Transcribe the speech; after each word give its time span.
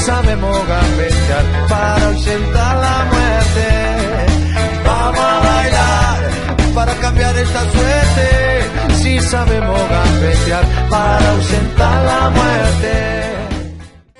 Sabemos 0.00 0.56
gambetear 0.66 1.44
para 1.68 2.06
ausentar 2.06 2.76
la 2.76 3.04
muerte. 3.12 3.68
Vamos 4.84 5.20
a 5.20 5.40
bailar 5.40 6.74
para 6.74 6.94
cambiar 6.94 7.36
esta 7.36 7.60
suerte. 7.70 8.94
Si 8.94 9.20
sabemos 9.20 9.80
gambetear 9.88 10.64
para 10.88 11.30
ausentar 11.30 12.04
la 12.04 12.30
muerte. 12.30 13.10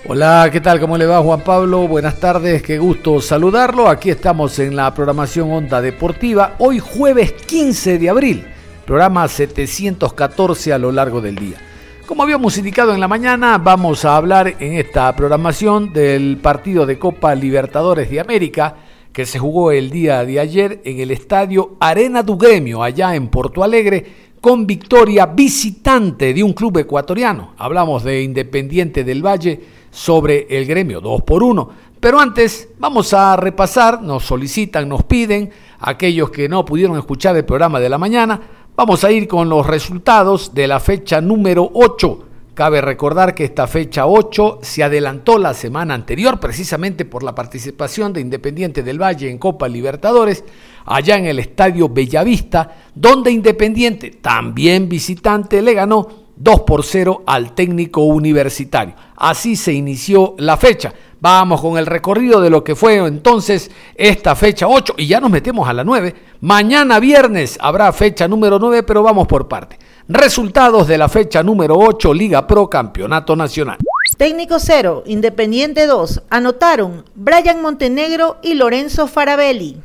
Hola, 0.06 0.48
¿qué 0.50 0.60
tal? 0.60 0.80
¿Cómo 0.80 0.98
le 0.98 1.06
va 1.06 1.22
Juan 1.22 1.40
Pablo? 1.42 1.86
Buenas 1.86 2.18
tardes, 2.18 2.62
qué 2.62 2.78
gusto 2.78 3.20
saludarlo. 3.20 3.88
Aquí 3.88 4.10
estamos 4.10 4.58
en 4.58 4.74
la 4.74 4.92
programación 4.92 5.52
Onda 5.52 5.80
Deportiva, 5.80 6.56
hoy 6.58 6.80
jueves 6.80 7.32
15 7.32 7.98
de 7.98 8.08
abril, 8.10 8.46
programa 8.84 9.28
714 9.28 10.72
a 10.72 10.78
lo 10.78 10.90
largo 10.90 11.20
del 11.20 11.36
día. 11.36 11.69
Como 12.10 12.24
habíamos 12.24 12.58
indicado 12.58 12.92
en 12.92 12.98
la 12.98 13.06
mañana, 13.06 13.56
vamos 13.56 14.04
a 14.04 14.16
hablar 14.16 14.56
en 14.58 14.72
esta 14.72 15.14
programación 15.14 15.92
del 15.92 16.38
partido 16.38 16.84
de 16.84 16.98
Copa 16.98 17.36
Libertadores 17.36 18.10
de 18.10 18.18
América 18.18 18.74
que 19.12 19.24
se 19.24 19.38
jugó 19.38 19.70
el 19.70 19.90
día 19.90 20.24
de 20.24 20.40
ayer 20.40 20.80
en 20.84 20.98
el 20.98 21.12
estadio 21.12 21.76
Arena 21.78 22.24
du 22.24 22.36
Gremio, 22.36 22.82
allá 22.82 23.14
en 23.14 23.28
Porto 23.28 23.62
Alegre, 23.62 24.04
con 24.40 24.66
victoria 24.66 25.26
visitante 25.26 26.34
de 26.34 26.42
un 26.42 26.52
club 26.52 26.78
ecuatoriano. 26.78 27.54
Hablamos 27.56 28.02
de 28.02 28.24
Independiente 28.24 29.04
del 29.04 29.24
Valle 29.24 29.60
sobre 29.92 30.48
el 30.50 30.66
gremio 30.66 31.00
2 31.00 31.22
por 31.22 31.44
1. 31.44 31.70
Pero 32.00 32.18
antes 32.18 32.70
vamos 32.80 33.14
a 33.14 33.36
repasar, 33.36 34.02
nos 34.02 34.24
solicitan, 34.24 34.88
nos 34.88 35.04
piden, 35.04 35.50
aquellos 35.78 36.30
que 36.30 36.48
no 36.48 36.64
pudieron 36.64 36.98
escuchar 36.98 37.36
el 37.36 37.44
programa 37.44 37.78
de 37.78 37.88
la 37.88 37.98
mañana, 37.98 38.40
Vamos 38.76 39.04
a 39.04 39.12
ir 39.12 39.28
con 39.28 39.48
los 39.48 39.66
resultados 39.66 40.54
de 40.54 40.66
la 40.66 40.80
fecha 40.80 41.20
número 41.20 41.70
8. 41.74 42.24
Cabe 42.54 42.80
recordar 42.80 43.34
que 43.34 43.44
esta 43.44 43.66
fecha 43.66 44.06
8 44.06 44.60
se 44.62 44.82
adelantó 44.82 45.38
la 45.38 45.54
semana 45.54 45.94
anterior 45.94 46.40
precisamente 46.40 47.04
por 47.04 47.22
la 47.22 47.34
participación 47.34 48.12
de 48.12 48.20
Independiente 48.20 48.82
del 48.82 49.00
Valle 49.00 49.28
en 49.28 49.38
Copa 49.38 49.68
Libertadores, 49.68 50.44
allá 50.86 51.16
en 51.16 51.26
el 51.26 51.38
Estadio 51.38 51.88
Bellavista, 51.88 52.76
donde 52.94 53.30
Independiente, 53.30 54.10
también 54.12 54.88
visitante, 54.88 55.60
le 55.60 55.74
ganó 55.74 56.08
2 56.36 56.60
por 56.62 56.84
0 56.84 57.24
al 57.26 57.54
técnico 57.54 58.02
universitario. 58.02 58.94
Así 59.16 59.56
se 59.56 59.74
inició 59.74 60.34
la 60.38 60.56
fecha. 60.56 60.94
Vamos 61.22 61.60
con 61.60 61.76
el 61.76 61.84
recorrido 61.84 62.40
de 62.40 62.48
lo 62.48 62.64
que 62.64 62.74
fue 62.74 62.96
entonces 62.96 63.70
esta 63.94 64.34
fecha 64.34 64.66
8 64.66 64.94
y 64.96 65.06
ya 65.06 65.20
nos 65.20 65.30
metemos 65.30 65.68
a 65.68 65.74
la 65.74 65.84
9. 65.84 66.14
Mañana 66.40 66.98
viernes 66.98 67.58
habrá 67.60 67.92
fecha 67.92 68.26
número 68.26 68.58
9, 68.58 68.82
pero 68.84 69.02
vamos 69.02 69.26
por 69.28 69.46
parte. 69.46 69.78
Resultados 70.08 70.88
de 70.88 70.96
la 70.96 71.10
fecha 71.10 71.42
número 71.42 71.76
8, 71.76 72.14
Liga 72.14 72.46
Pro 72.46 72.70
Campeonato 72.70 73.36
Nacional. 73.36 73.76
Técnico 74.16 74.58
0, 74.58 75.02
Independiente 75.06 75.86
2. 75.86 76.22
Anotaron 76.30 77.04
Brian 77.14 77.60
Montenegro 77.60 78.38
y 78.42 78.54
Lorenzo 78.54 79.06
Farabelli. 79.06 79.80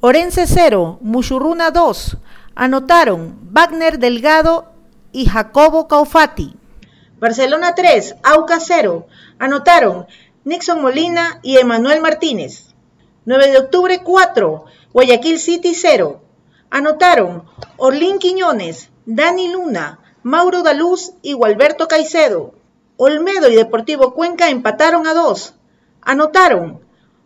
Orense 0.00 0.48
0, 0.48 0.98
Muchurruna 1.00 1.70
2. 1.70 2.16
Anotaron 2.56 3.38
Wagner 3.52 4.00
Delgado 4.00 4.72
y 5.12 5.26
Jacobo 5.26 5.86
Caufati. 5.86 6.56
Barcelona 7.20 7.76
3, 7.76 8.16
Auca 8.24 8.58
0. 8.58 9.06
Anotaron 9.38 10.06
Nixon 10.44 10.82
Molina 10.82 11.38
y 11.42 11.58
Emanuel 11.58 12.00
Martínez. 12.00 12.74
9 13.26 13.52
de 13.52 13.58
octubre 13.58 14.02
4, 14.02 14.64
Guayaquil 14.92 15.38
City 15.38 15.72
0. 15.72 16.20
Anotaron 16.68 17.44
Orlín 17.76 18.18
Quiñones, 18.18 18.90
Dani 19.06 19.52
Luna, 19.52 20.00
Mauro 20.24 20.64
Daluz 20.64 21.12
y 21.22 21.34
Gualberto 21.34 21.86
Caicedo. 21.86 22.54
Olmedo 22.96 23.48
y 23.50 23.54
Deportivo 23.54 24.14
Cuenca 24.14 24.50
empataron 24.50 25.06
a 25.06 25.14
2. 25.14 25.54
Anotaron 26.00 26.80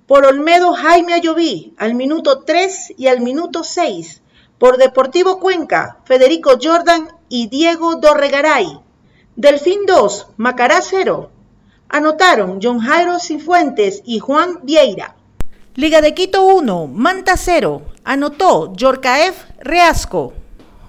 por 0.06 0.26
Olmedo 0.26 0.74
Jaime 0.74 1.14
Ayoví 1.14 1.74
al 1.78 1.94
minuto 1.94 2.40
3 2.40 2.94
y 2.98 3.06
al 3.06 3.22
minuto 3.22 3.64
6. 3.64 4.20
Por 4.58 4.76
Deportivo 4.76 5.40
Cuenca, 5.40 6.00
Federico 6.04 6.58
Jordan 6.62 7.08
y 7.30 7.48
Diego 7.48 7.96
Dorregaray. 7.96 8.78
Delfín 9.36 9.86
2, 9.86 10.28
Macará 10.36 10.82
0. 10.82 11.30
Anotaron 11.88 12.58
John 12.62 12.80
Jairo 12.80 13.18
Cifuentes 13.18 14.02
y 14.04 14.18
Juan 14.18 14.58
Vieira. 14.62 15.14
Liga 15.76 16.00
de 16.00 16.14
Quito 16.14 16.44
1, 16.44 16.88
Manta 16.88 17.36
0. 17.36 17.82
Anotó 18.04 18.72
Yorcaef 18.74 19.44
Reasco. 19.60 20.32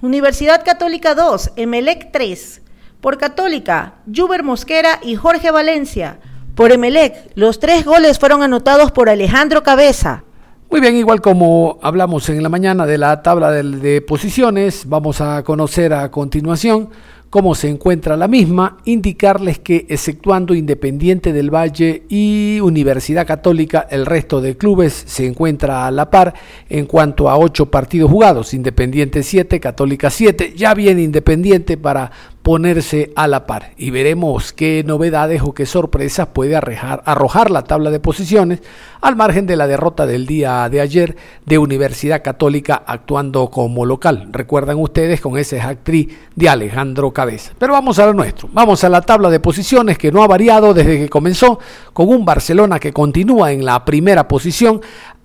Universidad 0.01 0.63
Católica 0.65 1.13
2, 1.13 1.51
Emelec 1.55 2.11
3. 2.11 2.61
Por 3.01 3.17
Católica, 3.17 3.95
Juber 4.13 4.43
Mosquera 4.43 4.99
y 5.03 5.15
Jorge 5.15 5.51
Valencia. 5.51 6.19
Por 6.55 6.71
Emelec, 6.71 7.31
los 7.35 7.59
tres 7.59 7.85
goles 7.85 8.17
fueron 8.17 8.41
anotados 8.41 8.91
por 8.91 9.09
Alejandro 9.09 9.61
Cabeza. 9.61 10.23
Muy 10.69 10.81
bien, 10.81 10.95
igual 10.95 11.21
como 11.21 11.79
hablamos 11.81 12.27
en 12.29 12.41
la 12.41 12.49
mañana 12.49 12.85
de 12.85 12.97
la 12.97 13.21
tabla 13.21 13.51
de, 13.51 13.63
de 13.63 14.01
posiciones, 14.01 14.83
vamos 14.87 15.21
a 15.21 15.43
conocer 15.43 15.93
a 15.93 16.09
continuación 16.11 16.89
cómo 17.29 17.55
se 17.55 17.69
encuentra 17.69 18.17
la 18.17 18.27
misma, 18.27 18.77
indicarles 18.85 19.59
que 19.59 19.85
exceptuando 19.89 20.53
Independiente 20.53 21.33
del 21.33 21.53
Valle 21.53 22.03
y 22.09 22.59
Universidad 22.61 23.27
Católica, 23.27 23.87
el 23.89 24.05
resto 24.05 24.41
de 24.41 24.57
clubes 24.57 25.03
se 25.05 25.25
encuentra 25.25 25.85
a 25.85 25.91
la 25.91 26.09
par 26.09 26.33
en 26.69 26.85
cuanto 26.85 27.29
a 27.29 27.37
ocho 27.37 27.67
partidos 27.67 28.11
jugados, 28.11 28.53
Independiente 28.53 29.23
7, 29.23 29.59
Católica 29.59 30.09
7, 30.09 30.53
ya 30.55 30.73
viene 30.73 31.03
Independiente 31.03 31.77
para 31.77 32.11
ponerse 32.47 33.11
a 33.17 33.27
la 33.27 33.45
par 33.45 33.71
y 33.75 33.89
veremos 33.89 34.53
qué 34.53 34.81
novedades 34.87 35.41
o 35.41 35.53
qué 35.53 35.65
sorpresas 35.65 36.27
puede 36.27 36.55
arrojar, 36.55 37.51
la 37.51 37.65
tabla 37.65 37.91
de 37.91 37.99
posiciones 37.99 38.61
al 39.01 39.17
margen 39.17 39.45
de 39.45 39.57
la 39.57 39.67
derrota 39.67 40.05
del 40.05 40.25
día 40.25 40.69
de 40.69 40.79
ayer 40.79 41.17
de 41.45 41.57
Universidad 41.57 42.23
Católica 42.23 42.83
actuando 42.87 43.49
como 43.49 43.85
local. 43.85 44.29
Recuerdan 44.31 44.77
ustedes 44.77 45.19
con 45.19 45.37
esa 45.37 45.67
actriz 45.67 46.07
de 46.37 46.47
Alejandro 46.47 47.11
Cabeza. 47.11 47.51
Pero 47.59 47.73
vamos 47.73 47.99
a 47.99 48.05
lo 48.05 48.13
nuestro. 48.13 48.47
Vamos 48.53 48.81
a 48.85 48.87
la 48.87 49.01
tabla 49.01 49.29
de 49.29 49.41
posiciones 49.41 49.97
que 49.97 50.13
no 50.13 50.23
ha 50.23 50.27
variado 50.27 50.73
desde 50.73 50.99
que 50.99 51.09
comenzó 51.09 51.59
con 51.91 52.07
un 52.07 52.23
Barcelona 52.23 52.79
que 52.79 52.93
continúa 52.93 53.51
en 53.51 53.65
la 53.65 53.83
primera 53.83 54.29
posición. 54.29 54.79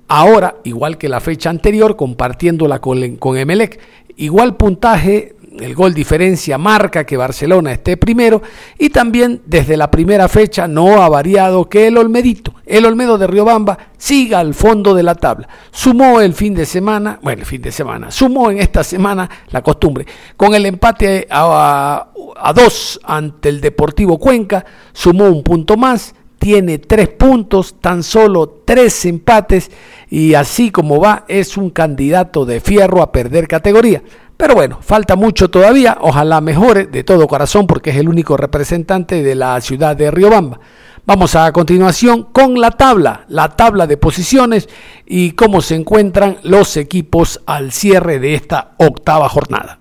Ahora, 0.08 0.56
igual 0.64 0.98
que 0.98 1.08
la 1.08 1.20
fecha 1.20 1.50
anterior, 1.50 1.94
compartiéndola 1.94 2.80
con, 2.80 3.14
con 3.18 3.36
Emelec, 3.38 3.78
igual 4.16 4.56
puntaje 4.56 5.36
el 5.58 5.74
gol 5.74 5.94
diferencia 5.94 6.58
marca 6.58 7.04
que 7.04 7.16
Barcelona 7.16 7.72
esté 7.72 7.96
primero 7.96 8.42
y 8.78 8.90
también 8.90 9.42
desde 9.46 9.76
la 9.76 9.90
primera 9.90 10.28
fecha 10.28 10.66
no 10.66 11.02
ha 11.02 11.08
variado 11.08 11.68
que 11.68 11.86
el 11.86 11.98
Olmedito, 11.98 12.54
el 12.66 12.86
Olmedo 12.86 13.18
de 13.18 13.26
Riobamba, 13.26 13.78
siga 13.96 14.38
al 14.40 14.54
fondo 14.54 14.94
de 14.94 15.02
la 15.02 15.14
tabla. 15.14 15.48
Sumó 15.70 16.20
el 16.20 16.34
fin 16.34 16.54
de 16.54 16.66
semana, 16.66 17.18
bueno, 17.22 17.40
el 17.40 17.46
fin 17.46 17.62
de 17.62 17.72
semana, 17.72 18.10
sumó 18.10 18.50
en 18.50 18.58
esta 18.58 18.82
semana 18.82 19.28
la 19.50 19.62
costumbre, 19.62 20.06
con 20.36 20.54
el 20.54 20.66
empate 20.66 21.26
a, 21.30 22.08
a 22.36 22.52
dos 22.52 23.00
ante 23.04 23.48
el 23.48 23.60
Deportivo 23.60 24.18
Cuenca, 24.18 24.64
sumó 24.92 25.28
un 25.28 25.42
punto 25.42 25.76
más, 25.76 26.14
tiene 26.42 26.78
tres 26.78 27.08
puntos, 27.08 27.76
tan 27.80 28.02
solo 28.02 28.62
tres 28.64 29.04
empates 29.04 29.70
y 30.10 30.34
así 30.34 30.72
como 30.72 30.98
va 30.98 31.24
es 31.28 31.56
un 31.56 31.70
candidato 31.70 32.44
de 32.44 32.58
fierro 32.58 33.00
a 33.00 33.12
perder 33.12 33.46
categoría. 33.46 34.02
Pero 34.42 34.56
bueno, 34.56 34.80
falta 34.82 35.14
mucho 35.14 35.50
todavía, 35.50 35.98
ojalá 36.00 36.40
mejore 36.40 36.86
de 36.86 37.04
todo 37.04 37.28
corazón 37.28 37.68
porque 37.68 37.90
es 37.90 37.96
el 37.96 38.08
único 38.08 38.36
representante 38.36 39.22
de 39.22 39.36
la 39.36 39.60
ciudad 39.60 39.94
de 39.94 40.10
Riobamba. 40.10 40.58
Vamos 41.06 41.36
a 41.36 41.52
continuación 41.52 42.24
con 42.24 42.60
la 42.60 42.72
tabla, 42.72 43.24
la 43.28 43.50
tabla 43.50 43.86
de 43.86 43.96
posiciones 43.98 44.68
y 45.06 45.30
cómo 45.30 45.60
se 45.60 45.76
encuentran 45.76 46.38
los 46.42 46.76
equipos 46.76 47.40
al 47.46 47.70
cierre 47.70 48.18
de 48.18 48.34
esta 48.34 48.72
octava 48.78 49.28
jornada. 49.28 49.78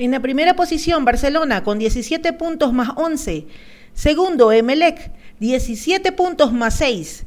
En 0.00 0.10
la 0.10 0.18
primera 0.18 0.56
posición, 0.56 1.04
Barcelona 1.04 1.62
con 1.62 1.78
17 1.78 2.32
puntos 2.32 2.72
más 2.72 2.88
11. 2.96 3.46
Segundo, 3.94 4.50
Emelec, 4.50 5.12
17 5.38 6.10
puntos 6.10 6.52
más 6.52 6.74
6. 6.74 7.24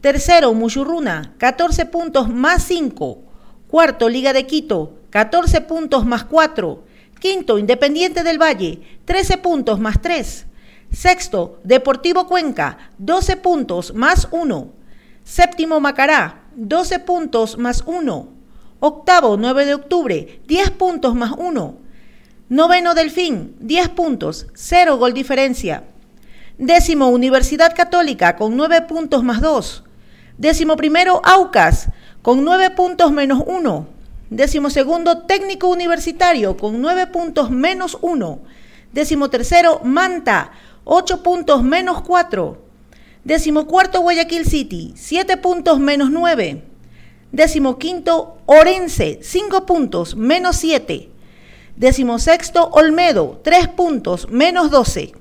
Tercero, 0.00 0.54
Muchurruna, 0.54 1.34
14 1.36 1.84
puntos 1.84 2.30
más 2.30 2.62
5. 2.62 3.18
Cuarto, 3.68 4.08
Liga 4.08 4.32
de 4.32 4.46
Quito, 4.46 4.97
14 5.18 5.62
puntos 5.62 6.06
más 6.06 6.22
4. 6.22 6.84
Quinto, 7.18 7.58
Independiente 7.58 8.22
del 8.22 8.40
Valle, 8.40 9.00
13 9.04 9.38
puntos 9.38 9.80
más 9.80 10.00
3. 10.00 10.46
Sexto, 10.92 11.58
Deportivo 11.64 12.28
Cuenca, 12.28 12.92
12 12.98 13.36
puntos 13.38 13.92
más 13.94 14.28
1. 14.30 14.68
Séptimo, 15.24 15.80
Macará, 15.80 16.42
12 16.54 17.00
puntos 17.00 17.58
más 17.58 17.82
1. 17.84 18.28
Octavo, 18.78 19.36
9 19.36 19.66
de 19.66 19.74
octubre, 19.74 20.40
10 20.46 20.70
puntos 20.70 21.16
más 21.16 21.32
1. 21.36 21.78
Noveno, 22.48 22.94
Delfín, 22.94 23.56
10 23.58 23.88
puntos, 23.88 24.46
0 24.54 24.98
gol 24.98 25.14
diferencia. 25.14 25.82
Décimo, 26.58 27.08
Universidad 27.08 27.74
Católica, 27.74 28.36
con 28.36 28.56
9 28.56 28.82
puntos 28.82 29.24
más 29.24 29.40
2. 29.40 29.82
Décimo 30.36 30.76
primero, 30.76 31.20
Aucas, 31.24 31.88
con 32.22 32.44
9 32.44 32.70
puntos 32.70 33.10
menos 33.10 33.42
1. 33.44 33.97
Décimo 34.30 34.68
segundo, 34.68 35.22
Técnico 35.22 35.68
Universitario, 35.68 36.56
con 36.56 36.80
9 36.82 37.06
puntos 37.06 37.50
menos 37.50 37.96
1. 38.02 38.42
Décimo 38.92 39.30
tercero, 39.30 39.80
Manta, 39.84 40.52
8 40.84 41.22
puntos 41.22 41.62
menos 41.62 42.02
4. 42.02 42.62
Décimo 43.24 43.66
cuarto, 43.66 44.00
Guayaquil 44.00 44.44
City, 44.44 44.92
7 44.96 45.38
puntos 45.38 45.80
menos 45.80 46.10
9. 46.10 46.62
Décimo 47.32 47.78
quinto, 47.78 48.38
Orense, 48.44 49.18
5 49.22 49.64
puntos 49.64 50.14
menos 50.14 50.56
7. 50.56 51.10
Décimo 51.76 52.18
sexto, 52.18 52.68
Olmedo, 52.72 53.40
3 53.44 53.68
puntos 53.68 54.28
menos 54.28 54.70
12. 54.70 55.12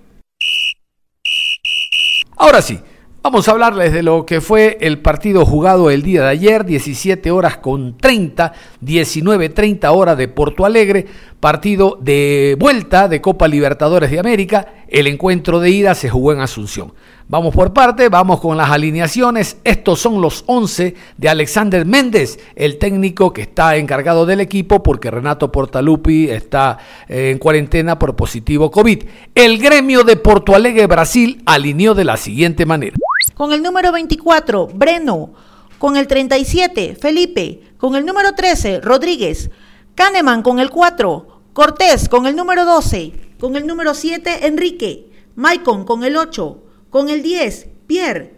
Ahora 2.36 2.62
sí, 2.62 2.80
Vamos 3.28 3.50
a 3.50 3.52
hablarles 3.52 3.92
de 3.92 4.04
lo 4.04 4.26
que 4.26 4.40
fue 4.40 4.78
el 4.80 5.00
partido 5.00 5.46
jugado 5.46 5.90
el 5.90 6.02
día 6.02 6.22
de 6.22 6.30
ayer, 6.30 6.64
17 6.64 7.30
horas 7.30 7.58
con 7.58 7.98
30, 7.98 8.54
19.30 8.82 9.94
horas 9.94 10.18
de 10.18 10.30
Porto 10.30 10.64
Alegre, 10.64 11.06
partido 11.42 11.98
de 12.00 12.56
vuelta 12.58 13.10
de 13.10 13.20
Copa 13.20 13.50
Libertadores 13.50 14.12
de 14.12 14.20
América, 14.20 14.76
el 14.88 15.08
encuentro 15.08 15.60
de 15.60 15.70
ida 15.70 15.94
se 15.94 16.10
jugó 16.10 16.32
en 16.32 16.40
Asunción. 16.40 16.94
Vamos 17.28 17.54
por 17.54 17.74
parte, 17.74 18.08
vamos 18.08 18.40
con 18.40 18.56
las 18.56 18.70
alineaciones. 18.70 19.58
Estos 19.66 20.00
son 20.00 20.22
los 20.22 20.46
11 20.48 20.96
de 21.18 21.28
Alexander 21.28 21.86
Méndez, 21.86 22.40
el 22.56 22.78
técnico 22.78 23.34
que 23.34 23.42
está 23.42 23.76
encargado 23.76 24.26
del 24.26 24.40
equipo 24.40 24.82
porque 24.82 25.12
Renato 25.12 25.52
Portalupi 25.52 26.30
está 26.30 26.78
eh, 27.10 27.32
en 27.32 27.40
cuarentena 27.40 28.00
por 28.00 28.16
positivo 28.16 28.72
COVID. 28.72 29.04
El 29.36 29.58
gremio 29.58 30.06
de 30.06 30.16
Porto 30.16 30.56
Alegre, 30.56 30.88
Brasil, 30.88 31.42
alineó 31.46 31.94
de 31.94 32.06
la 32.06 32.16
siguiente 32.16 32.66
manera. 32.66 32.96
Con 33.38 33.54
el 33.54 33.62
número 33.62 33.92
24, 33.92 34.68
Breno. 34.74 35.34
Con 35.78 35.96
el 35.96 36.08
37, 36.08 36.98
Felipe. 37.00 37.62
Con 37.78 37.96
el 37.96 38.04
número 38.04 38.34
13, 38.34 38.82
Rodríguez. 38.82 39.52
Kahneman 39.94 40.42
con 40.42 40.60
el 40.60 40.72
4. 40.72 41.42
Cortés 41.54 42.10
con 42.10 42.26
el 42.26 42.36
número 42.36 42.66
12. 42.66 43.36
Con 43.40 43.56
el 43.56 43.68
número 43.68 43.94
7, 43.94 44.48
Enrique. 44.48 45.12
Maicon 45.36 45.86
con 45.86 46.04
el 46.04 46.18
8 46.18 46.64
con 46.90 47.10
el 47.10 47.22
10, 47.22 47.68
Pierre. 47.86 48.34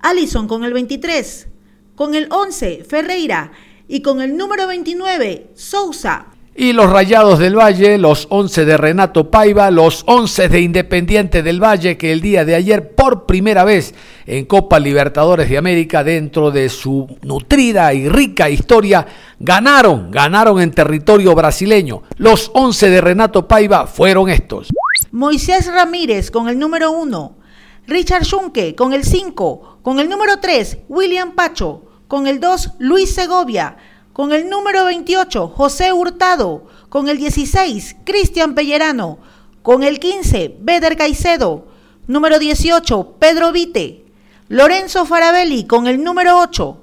Allison 0.00 0.48
con 0.48 0.64
el 0.64 0.72
23. 0.72 1.46
Con 1.94 2.16
el 2.16 2.26
11, 2.32 2.82
Ferreira. 2.82 3.52
Y 3.86 4.02
con 4.02 4.20
el 4.20 4.36
número 4.36 4.66
29, 4.66 5.52
Sousa. 5.54 6.26
Y 6.60 6.74
los 6.74 6.90
Rayados 6.90 7.38
del 7.38 7.58
Valle, 7.58 7.96
los 7.96 8.26
11 8.28 8.66
de 8.66 8.76
Renato 8.76 9.30
Paiva, 9.30 9.70
los 9.70 10.02
11 10.04 10.50
de 10.50 10.60
Independiente 10.60 11.42
del 11.42 11.58
Valle, 11.58 11.96
que 11.96 12.12
el 12.12 12.20
día 12.20 12.44
de 12.44 12.54
ayer, 12.54 12.94
por 12.94 13.24
primera 13.24 13.64
vez 13.64 13.94
en 14.26 14.44
Copa 14.44 14.78
Libertadores 14.78 15.48
de 15.48 15.56
América, 15.56 16.04
dentro 16.04 16.50
de 16.50 16.68
su 16.68 17.16
nutrida 17.22 17.94
y 17.94 18.10
rica 18.10 18.50
historia, 18.50 19.06
ganaron, 19.38 20.10
ganaron 20.10 20.60
en 20.60 20.70
territorio 20.70 21.34
brasileño. 21.34 22.02
Los 22.18 22.50
11 22.52 22.90
de 22.90 23.00
Renato 23.00 23.48
Paiva 23.48 23.86
fueron 23.86 24.28
estos. 24.28 24.68
Moisés 25.12 25.66
Ramírez 25.66 26.30
con 26.30 26.50
el 26.50 26.58
número 26.58 26.90
1, 26.90 27.38
Richard 27.86 28.26
Schunke 28.26 28.74
con 28.74 28.92
el 28.92 29.04
5, 29.04 29.78
con 29.80 29.98
el 29.98 30.10
número 30.10 30.40
3, 30.40 30.76
William 30.90 31.34
Pacho, 31.34 31.84
con 32.06 32.26
el 32.26 32.38
2, 32.38 32.72
Luis 32.80 33.14
Segovia, 33.14 33.78
con 34.12 34.32
el 34.32 34.48
número 34.48 34.84
28, 34.84 35.48
José 35.48 35.92
Hurtado, 35.92 36.66
con 36.88 37.08
el 37.08 37.18
16, 37.18 37.96
Cristian 38.04 38.54
Pellerano, 38.54 39.18
con 39.62 39.82
el 39.82 40.00
15, 40.00 40.56
Beder 40.60 40.96
Caicedo, 40.96 41.68
número 42.06 42.38
18, 42.38 43.16
Pedro 43.18 43.52
Vite, 43.52 44.04
Lorenzo 44.48 45.06
Farabelli 45.06 45.64
con 45.64 45.86
el 45.86 46.02
número 46.02 46.38
8, 46.40 46.82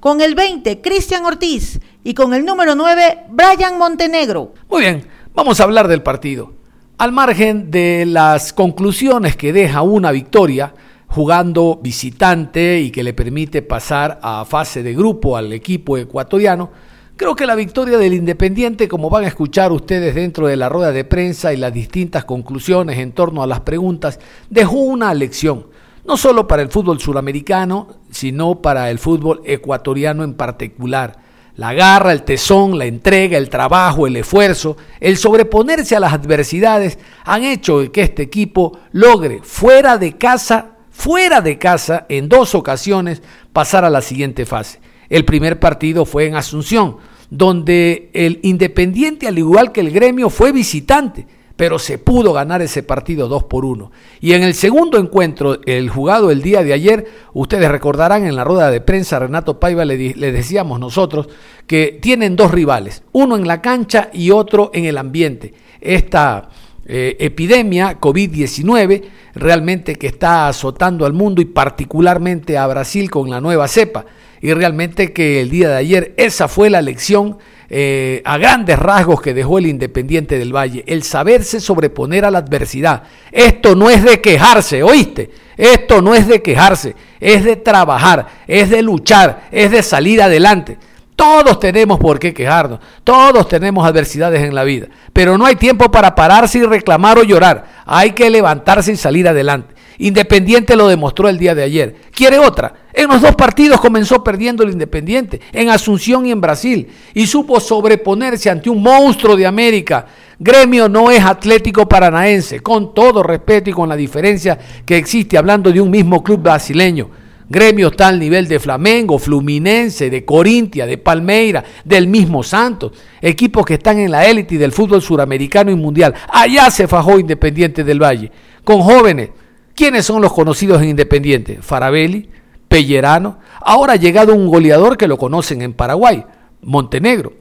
con 0.00 0.20
el 0.20 0.34
20, 0.34 0.80
Cristian 0.80 1.26
Ortiz 1.26 1.78
y 2.02 2.14
con 2.14 2.32
el 2.32 2.44
número 2.44 2.74
9, 2.74 3.24
Brian 3.28 3.78
Montenegro. 3.78 4.54
Muy 4.68 4.80
bien, 4.80 5.06
vamos 5.34 5.60
a 5.60 5.64
hablar 5.64 5.88
del 5.88 6.02
partido. 6.02 6.54
Al 6.96 7.12
margen 7.12 7.70
de 7.70 8.06
las 8.06 8.52
conclusiones 8.52 9.36
que 9.36 9.52
deja 9.52 9.82
una 9.82 10.10
victoria 10.10 10.74
jugando 11.12 11.78
visitante 11.82 12.80
y 12.80 12.90
que 12.90 13.02
le 13.02 13.12
permite 13.12 13.60
pasar 13.60 14.18
a 14.22 14.46
fase 14.46 14.82
de 14.82 14.94
grupo 14.94 15.36
al 15.36 15.52
equipo 15.52 15.98
ecuatoriano, 15.98 16.70
creo 17.16 17.36
que 17.36 17.44
la 17.44 17.54
victoria 17.54 17.98
del 17.98 18.14
Independiente, 18.14 18.88
como 18.88 19.10
van 19.10 19.24
a 19.24 19.28
escuchar 19.28 19.72
ustedes 19.72 20.14
dentro 20.14 20.46
de 20.46 20.56
la 20.56 20.70
rueda 20.70 20.90
de 20.90 21.04
prensa 21.04 21.52
y 21.52 21.58
las 21.58 21.74
distintas 21.74 22.24
conclusiones 22.24 22.98
en 22.98 23.12
torno 23.12 23.42
a 23.42 23.46
las 23.46 23.60
preguntas, 23.60 24.20
dejó 24.48 24.78
una 24.78 25.12
lección, 25.12 25.66
no 26.06 26.16
solo 26.16 26.48
para 26.48 26.62
el 26.62 26.70
fútbol 26.70 26.98
suramericano, 26.98 27.88
sino 28.10 28.62
para 28.62 28.90
el 28.90 28.98
fútbol 28.98 29.42
ecuatoriano 29.44 30.24
en 30.24 30.32
particular. 30.32 31.18
La 31.56 31.74
garra, 31.74 32.12
el 32.12 32.22
tesón, 32.22 32.78
la 32.78 32.86
entrega, 32.86 33.36
el 33.36 33.50
trabajo, 33.50 34.06
el 34.06 34.16
esfuerzo, 34.16 34.78
el 34.98 35.18
sobreponerse 35.18 35.94
a 35.94 36.00
las 36.00 36.14
adversidades 36.14 36.98
han 37.26 37.44
hecho 37.44 37.92
que 37.92 38.00
este 38.00 38.22
equipo 38.22 38.78
logre 38.92 39.40
fuera 39.42 39.98
de 39.98 40.16
casa, 40.16 40.70
fuera 41.02 41.40
de 41.40 41.58
casa, 41.58 42.06
en 42.08 42.28
dos 42.28 42.54
ocasiones 42.54 43.22
pasar 43.52 43.84
a 43.84 43.90
la 43.90 44.02
siguiente 44.02 44.46
fase. 44.46 44.78
El 45.08 45.24
primer 45.24 45.58
partido 45.58 46.04
fue 46.04 46.26
en 46.26 46.36
Asunción, 46.36 46.98
donde 47.28 48.08
el 48.12 48.38
Independiente, 48.44 49.26
al 49.26 49.36
igual 49.36 49.72
que 49.72 49.80
el 49.80 49.90
gremio, 49.90 50.30
fue 50.30 50.52
visitante 50.52 51.26
pero 51.54 51.78
se 51.78 51.98
pudo 51.98 52.32
ganar 52.32 52.62
ese 52.62 52.82
partido 52.82 53.28
2 53.28 53.44
por 53.44 53.64
1. 53.64 53.92
Y 54.20 54.32
en 54.32 54.42
el 54.42 54.54
segundo 54.54 54.98
encuentro, 54.98 55.60
el 55.66 55.90
jugado 55.90 56.30
el 56.30 56.42
día 56.42 56.64
de 56.64 56.72
ayer, 56.72 57.06
ustedes 57.34 57.70
recordarán 57.70 58.24
en 58.24 58.34
la 58.34 58.42
rueda 58.42 58.70
de 58.70 58.80
prensa, 58.80 59.18
Renato 59.18 59.60
Paiva 59.60 59.84
le, 59.84 59.96
decíamos 59.96 60.80
nosotros 60.80 61.28
que 61.68 62.00
tienen 62.02 62.34
dos 62.34 62.50
rivales, 62.50 63.04
uno 63.12 63.36
en 63.36 63.46
la 63.46 63.60
cancha 63.60 64.08
y 64.12 64.30
otro 64.32 64.70
en 64.74 64.86
el 64.86 64.98
ambiente. 64.98 65.54
Esta 65.80 66.48
eh, 66.84 67.16
epidemia 67.20 68.00
COVID-19 68.00 69.02
realmente 69.34 69.94
que 69.94 70.08
está 70.08 70.48
azotando 70.48 71.06
al 71.06 71.12
mundo 71.12 71.40
y 71.40 71.44
particularmente 71.44 72.58
a 72.58 72.66
Brasil 72.66 73.10
con 73.10 73.30
la 73.30 73.40
nueva 73.40 73.68
cepa. 73.68 74.04
Y 74.40 74.52
realmente 74.52 75.12
que 75.12 75.40
el 75.40 75.50
día 75.50 75.68
de 75.68 75.76
ayer 75.76 76.14
esa 76.16 76.48
fue 76.48 76.68
la 76.68 76.82
lección 76.82 77.38
eh, 77.70 78.20
a 78.24 78.36
grandes 78.36 78.78
rasgos 78.78 79.22
que 79.22 79.32
dejó 79.32 79.58
el 79.58 79.66
Independiente 79.66 80.38
del 80.38 80.54
Valle, 80.54 80.84
el 80.86 81.04
saberse 81.04 81.60
sobreponer 81.60 82.24
a 82.24 82.30
la 82.30 82.38
adversidad. 82.38 83.04
Esto 83.30 83.74
no 83.76 83.88
es 83.88 84.04
de 84.04 84.20
quejarse, 84.20 84.82
¿oíste? 84.82 85.30
Esto 85.56 86.02
no 86.02 86.14
es 86.14 86.26
de 86.26 86.42
quejarse, 86.42 86.94
es 87.20 87.44
de 87.44 87.56
trabajar, 87.56 88.26
es 88.46 88.68
de 88.68 88.82
luchar, 88.82 89.48
es 89.52 89.70
de 89.70 89.82
salir 89.82 90.20
adelante. 90.20 90.76
Todos 91.22 91.60
tenemos 91.60 92.00
por 92.00 92.18
qué 92.18 92.34
quejarnos, 92.34 92.80
todos 93.04 93.46
tenemos 93.46 93.86
adversidades 93.86 94.42
en 94.42 94.56
la 94.56 94.64
vida, 94.64 94.88
pero 95.12 95.38
no 95.38 95.46
hay 95.46 95.54
tiempo 95.54 95.88
para 95.88 96.16
pararse 96.16 96.58
y 96.58 96.64
reclamar 96.64 97.16
o 97.16 97.22
llorar, 97.22 97.64
hay 97.86 98.10
que 98.10 98.28
levantarse 98.28 98.90
y 98.90 98.96
salir 98.96 99.28
adelante. 99.28 99.72
Independiente 99.98 100.74
lo 100.74 100.88
demostró 100.88 101.28
el 101.28 101.38
día 101.38 101.54
de 101.54 101.62
ayer. 101.62 101.94
¿Quiere 102.10 102.40
otra? 102.40 102.74
En 102.92 103.06
los 103.06 103.22
dos 103.22 103.36
partidos 103.36 103.80
comenzó 103.80 104.24
perdiendo 104.24 104.64
el 104.64 104.72
Independiente, 104.72 105.40
en 105.52 105.68
Asunción 105.68 106.26
y 106.26 106.32
en 106.32 106.40
Brasil, 106.40 106.88
y 107.14 107.24
supo 107.28 107.60
sobreponerse 107.60 108.50
ante 108.50 108.68
un 108.68 108.82
monstruo 108.82 109.36
de 109.36 109.46
América. 109.46 110.06
Gremio 110.40 110.88
no 110.88 111.08
es 111.08 111.24
Atlético 111.24 111.88
Paranaense, 111.88 112.58
con 112.58 112.92
todo 112.92 113.22
respeto 113.22 113.70
y 113.70 113.72
con 113.72 113.88
la 113.88 113.94
diferencia 113.94 114.58
que 114.84 114.96
existe 114.96 115.38
hablando 115.38 115.70
de 115.70 115.80
un 115.80 115.88
mismo 115.88 116.20
club 116.24 116.40
brasileño. 116.42 117.21
Gremio 117.52 117.88
está 117.88 118.08
al 118.08 118.18
nivel 118.18 118.48
de 118.48 118.58
Flamengo, 118.58 119.18
Fluminense, 119.18 120.10
de 120.10 120.24
Corintia, 120.24 120.86
de 120.86 120.98
Palmeira, 120.98 121.62
del 121.84 122.08
mismo 122.08 122.42
Santos, 122.42 122.92
equipos 123.20 123.64
que 123.64 123.74
están 123.74 123.98
en 123.98 124.10
la 124.10 124.26
élite 124.26 124.58
del 124.58 124.72
fútbol 124.72 125.02
suramericano 125.02 125.70
y 125.70 125.76
mundial. 125.76 126.14
Allá 126.28 126.70
se 126.70 126.88
fajó 126.88 127.18
Independiente 127.20 127.84
del 127.84 128.02
Valle, 128.02 128.32
con 128.64 128.80
jóvenes 128.80 129.30
¿Quiénes 129.74 130.04
son 130.04 130.20
los 130.20 130.32
conocidos 130.32 130.82
en 130.82 130.90
Independiente? 130.90 131.58
Farabelli, 131.62 132.28
Pellerano. 132.68 133.38
Ahora 133.60 133.94
ha 133.94 133.96
llegado 133.96 134.34
un 134.34 134.46
goleador 134.46 134.96
que 134.96 135.08
lo 135.08 135.16
conocen 135.16 135.62
en 135.62 135.72
Paraguay, 135.72 136.24
Montenegro. 136.60 137.32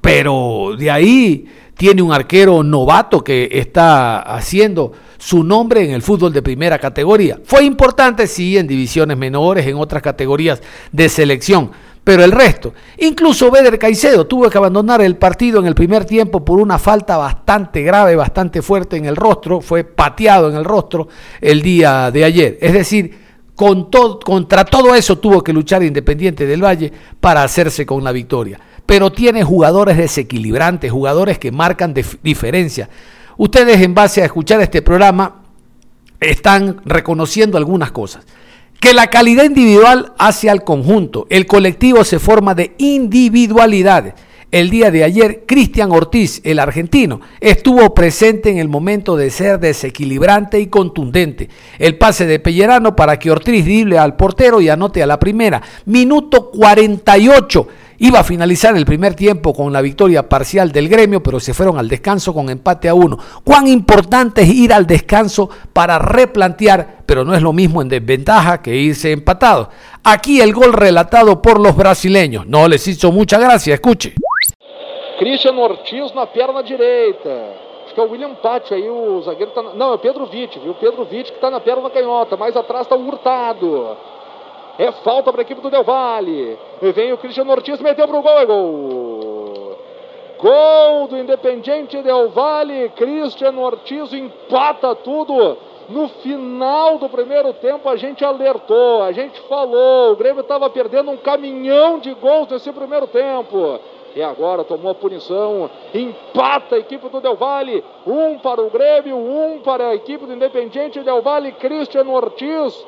pero 0.00 0.76
de 0.78 0.90
ahí 0.90 1.46
tiene 1.76 2.02
un 2.02 2.12
arquero 2.12 2.62
novato 2.62 3.24
que 3.24 3.48
está 3.52 4.18
haciendo 4.18 4.92
su 5.24 5.42
nombre 5.42 5.82
en 5.82 5.92
el 5.92 6.02
fútbol 6.02 6.34
de 6.34 6.42
primera 6.42 6.78
categoría. 6.78 7.40
Fue 7.44 7.64
importante, 7.64 8.26
sí, 8.26 8.58
en 8.58 8.66
divisiones 8.66 9.16
menores, 9.16 9.66
en 9.66 9.76
otras 9.76 10.02
categorías 10.02 10.60
de 10.92 11.08
selección, 11.08 11.70
pero 12.04 12.22
el 12.22 12.30
resto, 12.30 12.74
incluso 12.98 13.50
Beder 13.50 13.78
Caicedo 13.78 14.26
tuvo 14.26 14.50
que 14.50 14.58
abandonar 14.58 15.00
el 15.00 15.16
partido 15.16 15.60
en 15.60 15.66
el 15.66 15.74
primer 15.74 16.04
tiempo 16.04 16.44
por 16.44 16.60
una 16.60 16.78
falta 16.78 17.16
bastante 17.16 17.80
grave, 17.80 18.16
bastante 18.16 18.60
fuerte 18.60 18.98
en 18.98 19.06
el 19.06 19.16
rostro, 19.16 19.62
fue 19.62 19.82
pateado 19.84 20.50
en 20.50 20.56
el 20.56 20.64
rostro 20.66 21.08
el 21.40 21.62
día 21.62 22.10
de 22.10 22.22
ayer. 22.22 22.58
Es 22.60 22.74
decir, 22.74 23.18
contra 23.54 24.66
todo 24.66 24.94
eso 24.94 25.16
tuvo 25.16 25.42
que 25.42 25.54
luchar 25.54 25.82
Independiente 25.82 26.44
del 26.44 26.62
Valle 26.62 26.92
para 27.18 27.42
hacerse 27.42 27.86
con 27.86 28.04
la 28.04 28.12
victoria. 28.12 28.60
Pero 28.84 29.10
tiene 29.10 29.42
jugadores 29.42 29.96
desequilibrantes, 29.96 30.92
jugadores 30.92 31.38
que 31.38 31.50
marcan 31.50 31.94
diferencia. 32.22 32.90
Ustedes 33.36 33.80
en 33.80 33.94
base 33.94 34.22
a 34.22 34.26
escuchar 34.26 34.60
este 34.60 34.82
programa 34.82 35.42
están 36.20 36.80
reconociendo 36.84 37.58
algunas 37.58 37.90
cosas 37.90 38.24
que 38.84 38.92
la 38.92 39.06
calidad 39.06 39.44
individual 39.44 40.12
hace 40.18 40.50
al 40.50 40.62
conjunto. 40.62 41.26
El 41.30 41.46
colectivo 41.46 42.04
se 42.04 42.18
forma 42.18 42.54
de 42.54 42.74
individualidades. 42.76 44.12
El 44.50 44.68
día 44.68 44.90
de 44.90 45.02
ayer, 45.02 45.44
Cristian 45.46 45.90
Ortiz, 45.90 46.42
el 46.44 46.58
argentino, 46.58 47.22
estuvo 47.40 47.94
presente 47.94 48.50
en 48.50 48.58
el 48.58 48.68
momento 48.68 49.16
de 49.16 49.30
ser 49.30 49.58
desequilibrante 49.58 50.60
y 50.60 50.66
contundente. 50.66 51.48
El 51.78 51.96
pase 51.96 52.26
de 52.26 52.38
Pellerano 52.40 52.94
para 52.94 53.18
que 53.18 53.30
Ortiz 53.30 53.64
drible 53.64 53.98
al 53.98 54.16
portero 54.16 54.60
y 54.60 54.68
anote 54.68 55.02
a 55.02 55.06
la 55.06 55.18
primera. 55.18 55.62
Minuto 55.86 56.50
48 56.50 57.66
Iba 57.98 58.20
a 58.20 58.24
finalizar 58.24 58.76
el 58.76 58.84
primer 58.84 59.14
tiempo 59.14 59.52
con 59.52 59.72
la 59.72 59.80
victoria 59.80 60.28
parcial 60.28 60.72
del 60.72 60.88
gremio, 60.88 61.22
pero 61.22 61.38
se 61.38 61.54
fueron 61.54 61.78
al 61.78 61.88
descanso 61.88 62.34
con 62.34 62.50
empate 62.50 62.88
a 62.88 62.94
uno. 62.94 63.18
Cuán 63.44 63.68
importante 63.68 64.42
es 64.42 64.48
ir 64.48 64.72
al 64.72 64.86
descanso 64.86 65.48
para 65.72 65.98
replantear, 65.98 67.02
pero 67.06 67.24
no 67.24 67.34
es 67.34 67.42
lo 67.42 67.52
mismo 67.52 67.82
en 67.82 67.88
desventaja 67.88 68.60
que 68.60 68.74
irse 68.74 69.12
empatado. 69.12 69.68
Aquí 70.02 70.40
el 70.40 70.52
gol 70.52 70.72
relatado 70.72 71.40
por 71.40 71.60
los 71.60 71.76
brasileños. 71.76 72.46
No 72.46 72.66
les 72.66 72.86
hizo 72.88 73.12
mucha 73.12 73.38
gracia, 73.38 73.74
escuche. 73.74 74.14
Cristian 75.18 75.56
Ortiz 75.56 76.12
na 76.14 76.26
perna 76.26 76.62
direita. 76.62 77.30
Acho 77.86 77.94
que 77.94 78.00
o 78.00 78.10
William 78.10 78.34
Patti 78.42 78.74
aí, 78.74 78.88
o 78.88 79.22
zagueiro 79.22 79.52
tá. 79.52 79.62
Não, 79.62 79.92
é 79.92 79.94
o 79.94 79.98
Pedro 79.98 80.26
Vitti, 80.26 80.58
viu? 80.58 80.74
Pedro 80.74 81.04
Vitti 81.04 81.32
que 81.32 81.38
tá 81.38 81.50
na 81.50 81.60
perna 81.60 81.88
canhota. 81.90 82.36
Mais 82.36 82.56
atrás 82.56 82.82
está 82.82 82.96
o 82.96 83.06
Hurtado. 83.06 83.96
É 84.78 84.90
falta 84.90 85.30
para 85.30 85.40
a 85.40 85.44
equipe 85.44 85.60
do 85.60 85.70
Del 85.70 85.84
Valle. 85.84 86.58
E 86.82 86.92
vem 86.92 87.12
o 87.12 87.18
Cristiano 87.18 87.50
Ortiz, 87.52 87.80
meteu 87.80 88.08
para 88.08 88.18
o 88.18 88.22
gol, 88.22 88.38
é 88.38 88.46
gol. 88.46 89.78
Gol 90.38 91.08
do 91.08 91.16
Independiente 91.16 92.02
Del 92.02 92.30
Valle. 92.30 92.88
Cristiano 92.90 93.62
Ortiz 93.62 94.12
empata 94.12 94.94
tudo. 94.96 95.56
No 95.88 96.08
final 96.08 96.98
do 96.98 97.08
primeiro 97.08 97.52
tempo 97.52 97.88
a 97.88 97.96
gente 97.96 98.24
alertou, 98.24 99.02
a 99.02 99.12
gente 99.12 99.38
falou, 99.42 100.12
o 100.12 100.16
Grêmio 100.16 100.40
estava 100.40 100.70
perdendo 100.70 101.10
um 101.10 101.16
caminhão 101.18 101.98
de 101.98 102.14
gols 102.14 102.48
nesse 102.48 102.72
primeiro 102.72 103.06
tempo. 103.06 103.78
E 104.16 104.22
agora 104.22 104.64
tomou 104.64 104.92
a 104.92 104.94
punição, 104.94 105.68
empata 105.92 106.76
a 106.76 106.78
equipe 106.78 107.06
do 107.08 107.20
Del 107.20 107.34
Valle, 107.34 107.84
um 108.06 108.38
para 108.38 108.62
o 108.62 108.70
Grêmio, 108.70 109.16
um 109.16 109.60
para 109.60 109.88
a 109.88 109.94
equipe 109.94 110.24
do 110.24 110.32
Independiente 110.32 111.00
Del 111.00 111.20
Valle, 111.20 111.52
Cristiano 111.52 112.14
Ortiz 112.14 112.86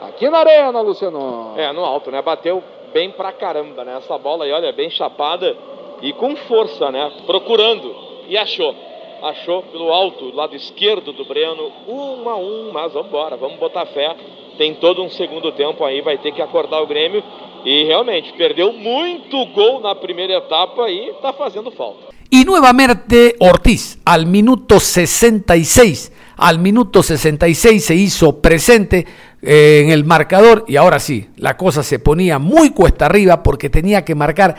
Aqui 0.00 0.30
na 0.30 0.38
arena, 0.38 0.80
Luciano. 0.80 1.52
É, 1.56 1.70
no 1.72 1.84
alto, 1.84 2.10
né? 2.10 2.22
Bateu 2.22 2.62
bem 2.92 3.10
pra 3.10 3.32
caramba, 3.32 3.84
né? 3.84 3.98
Essa 3.98 4.16
bola 4.16 4.44
aí, 4.44 4.52
olha, 4.52 4.72
bem 4.72 4.88
chapada 4.88 5.54
e 6.00 6.12
com 6.14 6.34
força, 6.36 6.90
né? 6.90 7.12
Procurando. 7.26 7.94
E 8.26 8.36
achou. 8.38 8.74
Achou 9.22 9.62
pelo 9.64 9.92
alto, 9.92 10.34
lado 10.34 10.56
esquerdo 10.56 11.12
do 11.12 11.24
Breno. 11.26 11.70
Um 11.86 12.28
a 12.28 12.36
um, 12.36 12.70
mas 12.72 12.92
vamos 12.92 13.08
embora, 13.08 13.36
vamos 13.36 13.58
botar 13.58 13.84
fé. 13.86 14.16
Tem 14.56 14.74
todo 14.74 15.02
um 15.02 15.10
segundo 15.10 15.52
tempo 15.52 15.84
aí, 15.84 16.00
vai 16.00 16.16
ter 16.16 16.32
que 16.32 16.40
acordar 16.40 16.80
o 16.80 16.86
Grêmio. 16.86 17.22
E 17.62 17.84
realmente, 17.84 18.32
perdeu 18.32 18.72
muito 18.72 19.44
gol 19.46 19.80
na 19.80 19.94
primeira 19.94 20.32
etapa 20.34 20.88
e 20.88 21.12
tá 21.20 21.34
fazendo 21.34 21.70
falta. 21.70 22.08
E 22.32 22.42
novamente 22.44 23.36
Ortiz, 23.38 23.98
al 24.06 24.24
minuto 24.24 24.80
66 24.80 26.10
Al 26.42 26.58
minuto 26.58 27.02
66 27.02 27.84
se 27.84 27.94
hizo 27.94 28.32
presente 28.40 29.06
en 29.42 29.90
el 29.90 30.04
marcador 30.04 30.64
y 30.68 30.76
ahora 30.76 30.98
sí, 30.98 31.28
la 31.36 31.56
cosa 31.56 31.82
se 31.82 31.98
ponía 31.98 32.38
muy 32.38 32.70
cuesta 32.70 33.06
arriba 33.06 33.42
porque 33.42 33.70
tenía 33.70 34.04
que 34.04 34.14
marcar 34.14 34.54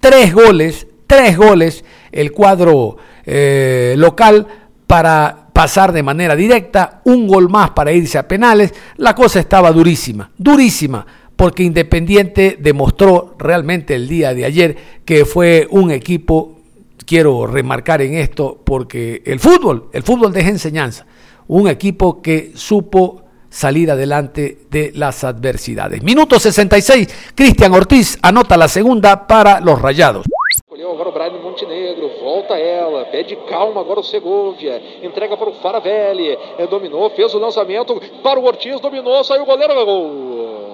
tres 0.00 0.34
goles, 0.34 0.86
tres 1.06 1.36
goles 1.36 1.84
el 2.12 2.32
cuadro 2.32 2.96
eh, 3.24 3.94
local 3.96 4.46
para 4.86 5.48
pasar 5.52 5.92
de 5.92 6.02
manera 6.02 6.36
directa, 6.36 7.00
un 7.04 7.26
gol 7.26 7.48
más 7.48 7.70
para 7.70 7.92
irse 7.92 8.18
a 8.18 8.28
penales. 8.28 8.74
La 8.98 9.14
cosa 9.14 9.40
estaba 9.40 9.72
durísima, 9.72 10.30
durísima 10.36 11.06
porque 11.34 11.62
Independiente 11.62 12.56
demostró 12.60 13.36
realmente 13.38 13.94
el 13.94 14.08
día 14.08 14.32
de 14.32 14.44
ayer 14.44 14.76
que 15.04 15.24
fue 15.24 15.66
un 15.70 15.90
equipo, 15.90 16.60
quiero 17.04 17.46
remarcar 17.46 18.00
en 18.02 18.14
esto, 18.14 18.60
porque 18.64 19.22
el 19.24 19.38
fútbol, 19.38 19.90
el 19.92 20.02
fútbol 20.02 20.32
deja 20.32 20.48
enseñanza 20.48 21.06
un 21.48 21.68
equipo 21.68 22.20
que 22.22 22.52
supo 22.54 23.25
salir 23.56 23.90
adelante 23.90 24.58
de 24.70 24.92
las 24.94 25.24
adversidades. 25.24 26.02
Minuto 26.02 26.38
66, 26.38 27.32
Cristian 27.34 27.72
Ortiz 27.72 28.18
anota 28.20 28.54
la 28.56 28.68
segunda 28.68 29.26
para 29.26 29.60
los 29.60 29.80
Rayados. 29.80 30.26
Agora 30.68 31.08
o 31.08 31.12
Brian 31.12 31.42
Montenegro, 31.42 32.10
volta 32.22 32.56
ela, 32.56 33.06
pede 33.06 33.36
calma 33.48 33.80
agora 33.80 34.00
o 34.00 34.04
Segovia, 34.04 34.80
entrega 35.02 35.36
para 35.36 35.50
o 35.50 35.54
Faravelli, 35.54 36.38
dominou, 36.70 37.10
fez 37.10 37.34
o 37.34 37.38
lançamento 37.38 38.00
para 38.22 38.38
o 38.38 38.44
Ortiz, 38.44 38.78
dominou, 38.80 39.24
saiu 39.24 39.42
o 39.42 39.46
goleiro, 39.46 39.84
gol. 39.84 40.65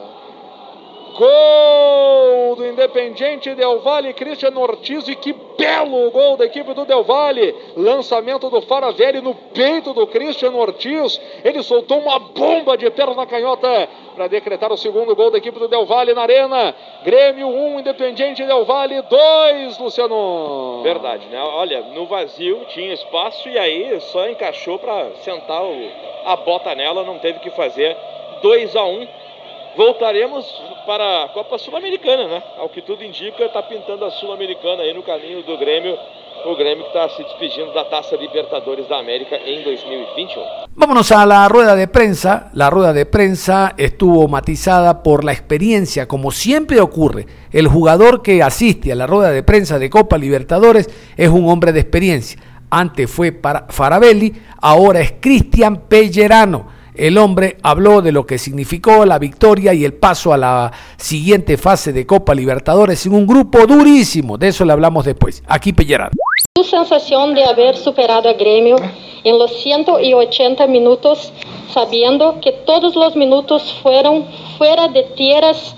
Gol 1.17 2.57
do 2.57 2.67
Independiente 2.67 3.55
Del 3.55 3.81
Valle, 3.81 4.13
Cristiano 4.13 4.61
Ortiz 4.61 5.07
e 5.09 5.15
que 5.15 5.33
belo 5.33 6.11
gol 6.11 6.37
da 6.37 6.45
equipe 6.45 6.73
do 6.75 6.85
Del 6.85 7.05
Valle. 7.05 7.55
Lançamento 7.77 8.49
do 8.49 8.61
Faravelli 8.63 9.21
no 9.21 9.35
peito 9.35 9.93
do 9.93 10.07
Cristiano 10.07 10.59
Ortiz. 10.59 11.21
Ele 11.45 11.63
soltou 11.63 11.99
uma 11.99 12.19
bomba 12.19 12.77
de 12.77 12.91
perna 12.91 13.27
canhota 13.27 13.89
para 14.15 14.29
decretar 14.29 14.73
o 14.73 14.77
segundo 14.77 15.15
gol 15.15 15.31
da 15.31 15.39
equipe 15.39 15.59
do 15.59 15.69
Del 15.69 15.87
Valle 15.87 16.15
na 16.15 16.23
arena. 16.23 16.75
Grêmio 17.05 17.49
1, 17.49 17.51
um, 17.51 17.81
Independiente 17.81 18.45
Del 18.45 18.65
Valle 18.65 19.03
2, 19.03 19.79
Luciano. 19.79 20.83
Verdade, 20.83 21.27
né? 21.27 21.43
Olha, 21.43 21.81
no 21.95 22.07
vazio 22.07 22.65
tinha 22.69 22.93
espaço 22.93 23.49
e 23.49 23.59
aí 23.59 24.01
só 24.01 24.29
encaixou 24.29 24.79
para 24.79 25.13
sentar 25.17 25.63
o, 25.63 25.89
a 26.25 26.37
bota 26.37 26.75
nela, 26.75 27.05
não 27.05 27.19
teve 27.19 27.39
que 27.41 27.51
fazer 27.51 27.97
2 28.43 28.77
a 28.77 28.85
1 28.85 29.01
um 29.01 29.22
voltaremos 29.77 30.45
para 30.87 31.25
a 31.25 31.29
Copa 31.29 31.59
Sul-Americana, 31.59 32.29
né? 32.29 32.43
Ao 32.59 32.69
que 32.69 32.83
tudo 32.83 33.05
indica, 33.05 33.45
está 33.45 33.63
pintando 33.63 34.05
a 34.05 34.11
Sul-Americana 34.11 34.83
aí 34.83 34.93
no 34.93 35.03
caminho 35.03 35.43
do 35.43 35.57
Grêmio. 35.59 35.97
O 36.45 36.57
Grêmio 36.57 36.85
que 36.85 36.89
está 36.89 37.09
se 37.11 37.23
despedindo 37.23 37.73
da 37.73 37.85
Taça 37.85 38.17
Libertadores 38.17 38.89
da 38.89 38.99
América 38.99 39.37
em 39.37 39.63
2021. 39.63 40.43
Vámonos 40.75 41.13
a 41.13 41.25
la 41.25 41.47
rueda 41.47 41.77
de 41.77 41.87
prensa. 41.87 42.51
La 42.55 42.69
rueda 42.69 42.93
de 42.93 43.07
prensa 43.07 43.75
estuvo 43.77 44.27
matizada 44.27 45.03
por 45.05 45.23
la 45.23 45.33
experiencia, 45.33 46.09
como 46.09 46.33
siempre 46.33 46.81
ocurre. 46.81 47.27
El 47.53 47.69
jugador 47.69 48.23
que 48.23 48.43
asiste 48.43 48.91
a 48.91 48.97
la 48.97 49.07
rueda 49.07 49.31
de 49.31 49.45
prensa 49.45 49.79
de 49.79 49.89
Copa 49.89 50.19
Libertadores 50.19 50.91
es 51.17 51.29
un 51.29 51.49
hombre 51.49 51.71
de 51.71 51.81
experiencia. 51.81 52.41
Antes 52.71 53.09
fue 53.09 53.31
para 53.31 53.67
Farabelli, 53.69 54.33
ahora 54.61 55.01
es 55.01 55.13
Cristian 55.21 55.83
Pellerano 55.83 56.72
el 56.95 57.17
hombre 57.17 57.57
habló 57.63 58.03
de 58.03 58.13
lo 58.13 58.27
que 58.27 58.39
significó 58.39 59.07
la 59.07 59.19
victoria 59.19 59.73
y 59.73 59.85
el 59.85 59.95
paso 59.95 60.33
a 60.33 60.37
la 60.37 60.73
siguiente 60.97 61.57
fase 61.57 61.93
de 61.93 62.07
Copa 62.07 62.35
Libertadores 62.35 63.07
en 63.07 63.15
un 63.15 63.27
grupo 63.27 63.67
durísimo. 63.67 64.37
De 64.37 64.49
eso 64.49 64.65
le 64.65 64.73
hablamos 64.73 65.05
después. 65.05 65.43
Aquí 65.47 65.73
Pellerano. 65.73 66.11
Tu 66.53 66.65
sensación 66.65 67.35
de 67.35 67.45
haber 67.45 67.77
superado 67.77 68.29
a 68.29 68.35
Grêmio 68.35 68.77
en 69.25 69.39
los 69.39 69.53
180 69.63 70.67
minutos, 70.67 71.33
sabiendo 71.73 72.41
que 72.41 72.53
todos 72.53 72.95
los 72.95 73.17
minutos 73.17 73.75
fueron 73.83 74.27
fuera 74.59 74.89
de 74.89 75.05
tierras, 75.17 75.75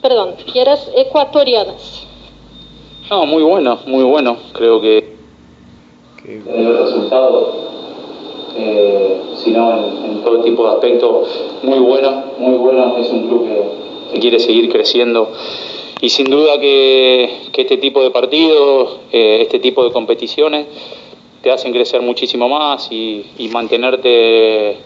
perdón, 0.00 0.34
tierras 0.52 0.88
ecuatorianas. 0.94 2.06
No, 3.10 3.26
muy 3.26 3.42
bueno, 3.42 3.78
muy 3.86 4.04
bueno. 4.04 4.36
Creo 4.52 4.80
que, 4.80 5.16
que 6.22 6.36
el 6.36 6.78
resultado 6.78 7.75
eh, 8.58 9.20
sino 9.36 9.72
en, 10.04 10.22
todo 10.22 10.42
tipo 10.42 10.64
de 10.64 10.74
aspectos. 10.74 11.28
Muy 11.62 11.78
bueno, 11.78 12.24
muy 12.38 12.56
bueno. 12.56 12.96
Es 12.98 13.10
un 13.10 13.28
club 13.28 13.46
que, 13.46 14.20
quiere 14.20 14.38
seguir 14.38 14.70
creciendo. 14.70 15.30
Y 16.00 16.08
sin 16.08 16.30
duda 16.30 16.58
que, 16.58 17.48
este 17.56 17.76
tipo 17.78 18.02
de 18.02 18.10
partidos, 18.10 18.98
eh, 19.12 19.38
este 19.42 19.58
tipo 19.58 19.84
de 19.84 19.92
competiciones 19.92 20.66
te 21.42 21.50
hacen 21.50 21.72
crecer 21.72 22.02
muchísimo 22.02 22.48
más 22.48 22.90
y, 22.90 23.24
mantenerte 23.52 24.78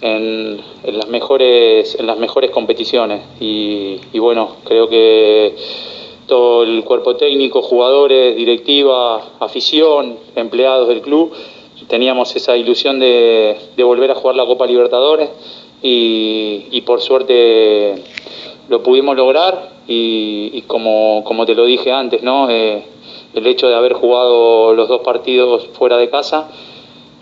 en, 0.00 0.60
las 0.84 1.08
mejores 1.08 1.96
en 1.98 2.06
las 2.06 2.18
mejores 2.18 2.50
competiciones. 2.50 3.22
Y, 3.40 3.98
bueno 4.18 4.56
creo 4.64 4.88
que 4.88 5.54
todo 6.26 6.64
el 6.64 6.82
cuerpo 6.82 7.16
técnico, 7.16 7.62
jugadores, 7.62 8.36
directiva, 8.36 9.34
afición, 9.38 10.18
empleados 10.34 10.88
del 10.88 11.00
club, 11.00 11.32
teníamos 11.88 12.34
esa 12.36 12.56
ilusión 12.56 12.98
de, 12.98 13.56
volver 13.78 14.10
a 14.10 14.14
jugar 14.14 14.36
la 14.36 14.46
Copa 14.46 14.66
Libertadores 14.66 15.30
y, 15.82 16.80
por 16.86 17.00
suerte 17.00 18.02
lo 18.68 18.82
pudimos 18.82 19.16
lograr 19.16 19.76
y, 19.86 20.62
como, 20.62 21.22
te 21.46 21.54
lo 21.54 21.64
dije 21.64 21.92
antes, 21.92 22.22
¿no? 22.22 22.50
Eh, 22.50 22.84
el 23.34 23.46
hecho 23.46 23.68
de 23.68 23.74
haber 23.74 23.92
jugado 23.92 24.74
los 24.74 24.88
dos 24.88 25.02
partidos 25.02 25.68
fuera 25.74 25.98
de 25.98 26.08
casa 26.08 26.48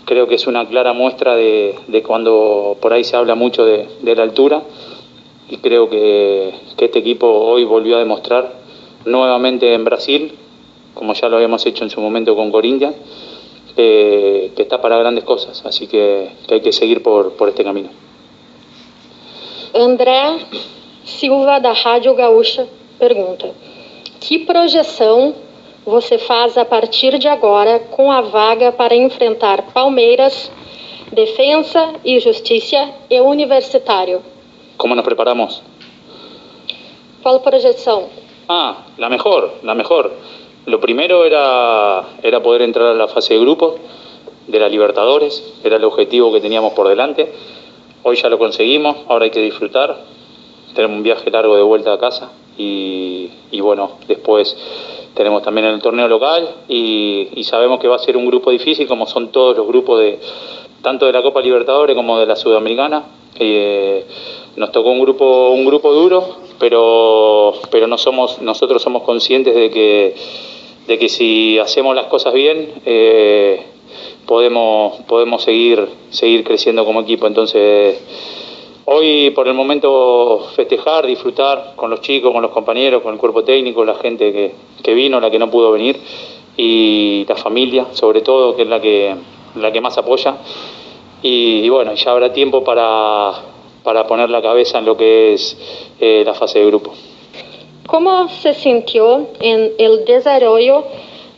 creo 0.05 0.27
que 0.27 0.35
es 0.35 0.47
una 0.47 0.65
clara 0.67 0.93
muestra 0.93 1.35
de, 1.35 2.03
cuando 2.05 2.77
por 2.79 2.93
ahí 2.93 3.03
se 3.03 3.17
habla 3.17 3.35
mucho 3.35 3.65
de, 3.65 4.15
la 4.15 4.23
altura 4.23 4.63
y 5.49 5.57
creo 5.57 5.89
que, 5.89 6.53
este 6.77 6.99
equipo 6.99 7.27
hoy 7.27 7.63
volvió 7.65 7.97
a 7.97 7.99
demostrar 7.99 8.53
nuevamente 9.05 9.73
en 9.73 9.83
Brasil, 9.83 10.33
como 10.93 11.13
ya 11.13 11.27
lo 11.27 11.37
habíamos 11.37 11.65
hecho 11.65 11.83
en 11.83 11.89
su 11.89 11.99
momento 11.99 12.35
con 12.35 12.51
Corinthians, 12.51 12.95
que 13.75 14.53
está 14.57 14.81
para 14.81 14.97
grandes 14.97 15.23
cosas, 15.23 15.61
así 15.65 15.87
que, 15.87 16.31
hay 16.49 16.61
que 16.61 16.71
seguir 16.71 17.03
por, 17.03 17.33
por 17.33 17.49
este 17.49 17.63
camino. 17.63 17.89
André 19.73 20.37
Silva 21.03 21.59
da 21.59 21.73
Rádio 21.73 22.15
Gaúcha 22.15 22.67
pergunta: 22.97 23.51
Que 24.19 24.39
projeção 24.39 25.35
você 25.85 26.17
faz 26.17 26.57
a 26.57 26.65
partir 26.65 27.19
de 27.19 27.27
agora 27.27 27.79
com 27.79 28.11
a 28.11 28.21
vaga 28.21 28.71
para 28.71 28.95
enfrentar 28.95 29.73
Palmeiras, 29.73 30.51
Defensa 31.11 31.93
y 32.03 32.19
Justicia 32.19 32.95
y 33.09 33.19
Universitario? 33.19 34.21
¿Cómo 34.77 34.95
nos 34.95 35.05
preparamos? 35.05 35.61
¿Cuál 37.21 37.41
proyección? 37.41 38.05
Ah, 38.47 38.85
la 38.97 39.09
mejor, 39.09 39.55
la 39.63 39.75
mejor. 39.75 40.13
Lo 40.65 40.79
primero 40.79 41.25
era, 41.25 42.03
era 42.23 42.41
poder 42.41 42.63
entrar 42.63 42.87
a 42.87 42.93
la 42.95 43.07
fase 43.07 43.35
de 43.35 43.39
grupos 43.39 43.75
de 44.47 44.59
la 44.59 44.67
Libertadores, 44.67 45.43
era 45.63 45.75
el 45.75 45.83
objetivo 45.83 46.33
que 46.33 46.41
teníamos 46.41 46.73
por 46.73 46.87
delante. 46.87 47.31
Hoy 48.01 48.15
ya 48.15 48.29
lo 48.29 48.39
conseguimos, 48.39 48.97
ahora 49.07 49.25
hay 49.25 49.31
que 49.31 49.41
disfrutar. 49.41 49.95
Tenemos 50.73 50.97
un 50.97 51.03
viaje 51.03 51.29
largo 51.29 51.55
de 51.55 51.61
vuelta 51.61 51.93
a 51.93 51.99
casa 51.99 52.31
y, 52.57 53.29
bueno, 53.61 53.91
después 54.07 54.57
tenemos 55.13 55.43
también 55.43 55.67
el 55.67 55.81
torneo 55.81 56.07
local 56.07 56.49
y, 56.67 57.43
sabemos 57.43 57.79
que 57.79 57.87
va 57.87 57.97
a 57.97 57.99
ser 57.99 58.17
un 58.17 58.25
grupo 58.25 58.49
difícil 58.49 58.87
como 58.87 59.05
son 59.05 59.29
todos 59.29 59.55
los 59.55 59.67
grupos 59.67 59.99
de 59.99 60.19
tanto 60.81 61.05
de 61.05 61.13
la 61.13 61.21
Copa 61.21 61.41
Libertadores 61.41 61.95
como 61.95 62.19
de 62.19 62.25
la 62.25 62.35
Sudamericana. 62.35 63.03
Eh, 63.37 64.05
nos 64.55 64.71
tocó 64.71 64.89
un 64.89 65.01
grupo 65.01 65.49
un 65.49 65.65
grupo 65.65 65.93
duro, 65.93 66.37
pero 66.59 67.53
pero 67.69 67.87
no 67.87 67.97
somos 67.97 68.41
nosotros 68.41 68.81
somos 68.81 69.03
conscientes 69.03 69.53
de 69.53 69.69
que 69.69 70.15
de 70.87 70.99
que 70.99 71.09
si 71.09 71.59
hacemos 71.59 71.95
las 71.95 72.05
cosas 72.05 72.33
bien 72.33 72.73
eh, 72.85 73.63
podemos 74.25 75.01
podemos 75.07 75.43
seguir 75.43 75.87
seguir 76.09 76.43
creciendo 76.43 76.85
como 76.85 77.01
equipo. 77.01 77.27
Entonces 77.27 78.01
Hoy, 78.87 79.31
por 79.31 79.47
el 79.47 79.55
momento, 79.55 80.47
festejar, 80.55 81.07
disfrutar 81.07 81.73
con 81.75 81.89
los 81.89 82.01
chicos, 82.01 82.31
con 82.31 82.43
los 82.43 82.51
compañeros, 82.51 83.01
con 83.01 83.15
el 83.15 83.19
cuerpo 83.19 83.43
técnico, 83.43 83.83
la 83.83 83.95
gente 83.95 84.31
que, 84.31 84.53
que 84.83 84.93
vino, 84.93 85.19
la 85.19 85.31
que 85.31 85.39
no 85.39 85.49
pudo 85.49 85.71
venir 85.71 85.99
y 86.55 87.25
la 87.27 87.35
familia, 87.35 87.87
sobre 87.93 88.21
todo, 88.21 88.55
que 88.55 88.61
es 88.61 88.67
la 88.67 88.79
que, 88.79 89.15
la 89.55 89.71
que 89.71 89.81
más 89.81 89.97
apoya. 89.97 90.37
Y, 91.23 91.67
bueno, 91.67 91.95
ya 91.95 92.11
habrá 92.11 92.31
tiempo 92.31 92.63
para, 92.63 93.31
para, 93.83 94.05
poner 94.05 94.29
la 94.29 94.43
cabeza 94.43 94.77
en 94.77 94.85
lo 94.85 94.95
que 94.95 95.33
es 95.33 95.57
eh, 95.99 96.21
la 96.23 96.35
fase 96.35 96.59
de 96.59 96.67
grupo. 96.67 96.93
¿Cómo 97.87 98.29
se 98.29 98.53
sintió 98.53 99.27
en 99.39 99.73
el 99.77 100.05
desarrollo 100.05 100.83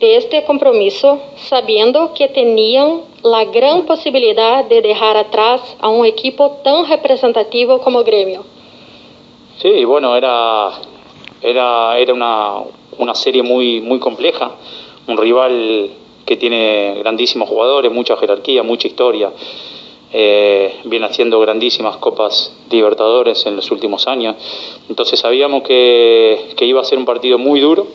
de 0.00 0.16
este 0.16 0.44
compromiso, 0.44 1.20
sabiendo 1.36 2.14
que 2.14 2.28
tenían 2.28 3.02
la 3.22 3.44
gran 3.46 3.84
posibilidad 3.84 4.64
de 4.64 4.80
dejar 4.80 5.16
atrás 5.16 5.76
a 5.80 5.88
un 5.88 6.06
equipo 6.06 6.60
tan 6.62 6.88
representativo 6.88 7.80
como 7.80 8.04
Gremio. 8.04 8.44
Sí, 9.58 9.84
bueno, 9.84 10.14
era, 10.14 10.70
era, 11.42 11.98
era 11.98 12.14
una, 12.14 12.58
una 12.96 13.14
serie 13.14 13.42
muy, 13.42 13.80
muy 13.80 13.98
compleja, 13.98 14.52
un 15.08 15.16
rival 15.16 15.90
que 16.24 16.36
tiene 16.36 16.96
grandísimos 17.00 17.48
jugadores, 17.48 17.90
mucha 17.90 18.16
jerarquía, 18.16 18.62
mucha 18.62 18.86
historia. 18.86 19.32
Eh, 20.10 20.80
viene 20.84 21.04
haciendo 21.04 21.38
grandísimas 21.38 21.98
copas 21.98 22.54
Libertadores 22.70 23.44
en 23.46 23.56
los 23.56 23.70
últimos 23.70 24.06
años. 24.06 24.36
Entonces 24.88 25.20
sabíamos 25.20 25.62
que, 25.62 26.54
iba 26.60 26.80
a 26.80 26.84
ser 26.84 26.98
un 26.98 27.04
partido 27.04 27.38
muy 27.38 27.60
duro 27.60 27.86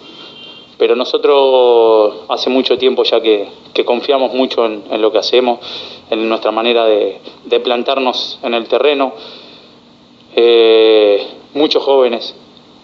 pero 0.76 0.96
nosotros 0.96 2.26
hace 2.28 2.50
mucho 2.50 2.78
tiempo 2.78 3.04
ya 3.04 3.22
que, 3.22 3.48
confiamos 3.86 4.34
mucho 4.34 4.66
en, 4.66 5.02
lo 5.02 5.12
que 5.12 5.18
hacemos, 5.20 5.60
en 6.10 6.28
nuestra 6.28 6.52
manera 6.52 6.86
de, 6.86 7.60
plantarnos 7.64 8.40
en 8.44 8.54
el 8.54 8.68
terreno. 8.68 9.14
Eh, 10.36 11.26
muchos 11.54 11.84
jóvenes, 11.84 12.36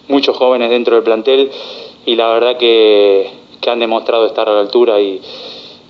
muchos 0.08 0.36
jóvenes 0.36 0.70
dentro 0.70 0.94
del 0.94 1.04
plantel 1.04 1.50
y 2.06 2.14
la 2.14 2.28
verdad 2.28 2.56
que, 2.56 3.30
han 3.66 3.80
demostrado 3.80 4.24
estar 4.26 4.48
a 4.48 4.52
la 4.52 4.60
altura 4.60 5.00
y, 5.00 5.20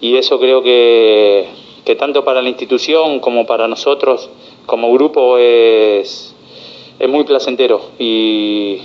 eso 0.01 0.41
creo 0.41 0.63
que, 0.63 1.47
tanto 1.97 2.25
para 2.25 2.43
la 2.43 2.49
institución 2.49 3.21
como 3.21 3.47
para 3.47 3.69
nosotros 3.69 4.29
como 4.67 4.93
grupo 4.93 5.39
es, 5.39 6.35
es 6.99 7.09
muy 7.09 7.25
placentero 7.25 7.81
y, 7.99 8.81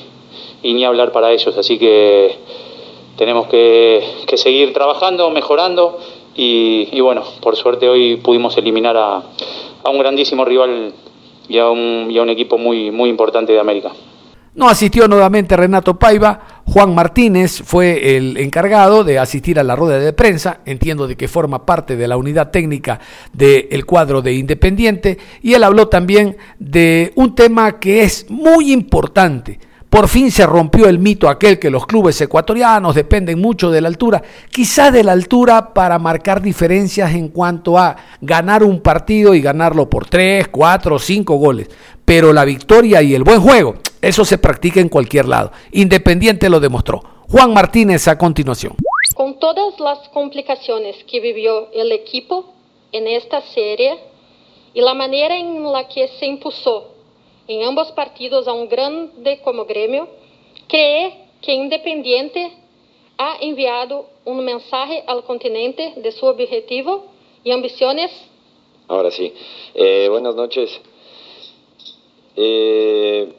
y 0.64 0.74
ni 0.74 0.84
hablar 0.84 1.12
para 1.12 1.32
ellos, 1.32 1.56
así 1.58 1.78
que 1.78 2.36
tenemos 3.18 3.48
que, 3.48 4.04
seguir 4.36 4.74
trabajando, 4.74 5.30
mejorando 5.30 6.00
y, 6.36 7.00
bueno, 7.00 7.24
por 7.42 7.56
suerte 7.56 7.88
hoy 7.88 8.18
pudimos 8.18 8.58
eliminar 8.58 8.98
a, 8.98 9.22
un 9.90 10.00
grandísimo 10.00 10.44
rival 10.44 10.94
y 11.48 11.58
a 11.60 11.70
un, 11.70 12.08
y 12.10 12.18
a 12.18 12.24
un 12.24 12.30
equipo 12.30 12.58
muy, 12.58 12.92
muy 12.92 13.10
importante 13.10 13.54
de 13.54 13.60
América. 13.60 13.92
No 14.56 14.68
asistió 14.68 15.08
nuevamente 15.08 15.56
Renato 15.56 15.98
Paiva, 16.00 16.55
Juan 16.66 16.96
Martínez 16.96 17.62
fue 17.64 18.18
el 18.18 18.38
encargado 18.38 19.04
de 19.04 19.20
asistir 19.20 19.60
a 19.60 19.64
la 19.64 19.76
rueda 19.76 20.00
de 20.00 20.14
prensa, 20.14 20.62
entiendo 20.66 21.08
de 21.08 21.16
que 21.16 21.28
forma 21.28 21.66
parte 21.66 21.96
de 21.96 22.08
la 22.08 22.18
unidad 22.18 22.50
técnica 22.50 23.00
del 23.34 23.86
cuadro 23.86 24.22
de 24.22 24.34
Independiente, 24.34 25.20
y 25.42 25.54
él 25.54 25.64
habló 25.64 25.88
también 25.88 26.38
de 26.58 27.14
un 27.16 27.36
tema 27.36 27.80
que 27.80 28.02
es 28.02 28.26
muy 28.30 28.74
importante, 28.74 29.60
por 29.96 30.10
fin 30.10 30.30
se 30.30 30.46
rompió 30.46 30.90
el 30.90 31.00
mito 31.00 31.30
aquel 31.30 31.58
que 31.58 31.70
los 31.70 31.86
clubes 31.86 32.20
ecuatorianos 32.20 32.96
dependen 32.96 33.40
mucho 33.40 33.72
de 33.72 33.80
la 33.80 33.88
altura, 33.88 34.22
quizá 34.52 34.92
de 34.92 35.06
la 35.06 35.14
altura 35.14 35.74
para 35.74 35.98
marcar 36.00 36.42
diferencias 36.42 37.14
en 37.14 37.30
cuanto 37.30 37.78
a 37.78 37.96
ganar 38.20 38.62
un 38.62 38.82
partido 38.82 39.34
y 39.34 39.40
ganarlo 39.40 39.90
por 39.90 40.06
tres, 40.06 40.50
cuatro, 40.50 41.00
cinco 41.00 41.36
goles. 41.36 41.70
Pero 42.04 42.34
la 42.34 42.44
victoria 42.44 43.02
y 43.02 43.16
el 43.16 43.24
buen 43.24 43.40
juego, 43.40 43.76
eso 44.02 44.26
se 44.26 44.38
practica 44.38 44.82
en 44.82 44.90
cualquier 44.90 45.30
lado. 45.30 45.54
Independiente 45.72 46.50
lo 46.50 46.60
demostró. 46.60 47.02
Juan 47.32 47.54
Martínez 47.54 48.06
a 48.10 48.18
continuación. 48.18 48.76
Con 49.16 49.40
todas 49.40 49.80
las 49.80 50.10
complicaciones 50.10 50.98
que 51.10 51.22
vivió 51.22 51.72
el 51.72 51.94
equipo 51.94 52.54
en 52.92 53.08
esta 53.08 53.42
serie 53.54 53.98
y 54.74 54.82
la 54.82 54.94
manera 54.94 55.38
en 55.38 55.64
la 55.72 55.88
que 55.88 56.10
se 56.20 56.26
impulsó 56.26 56.95
en 57.48 57.64
ambos 57.64 57.92
partidos 57.92 58.48
a 58.48 58.54
un 58.54 58.68
grande 58.68 59.40
como 59.44 59.66
Grêmio, 59.66 60.08
cree 60.68 61.26
que 61.42 61.54
Independiente 61.54 62.52
ha 63.18 63.38
enviado 63.42 64.08
un 64.26 64.44
mensaje 64.44 65.04
al 65.08 65.24
continente 65.24 65.94
de 65.98 66.12
su 66.12 66.26
objetivo 66.26 67.06
y 67.44 67.52
ambiciones? 67.52 68.12
Ahora 68.88 69.12
sí. 69.12 69.34
Eh, 69.74 70.08
buenas 70.10 70.36
noches. 70.36 70.82
Eh, 72.36 73.32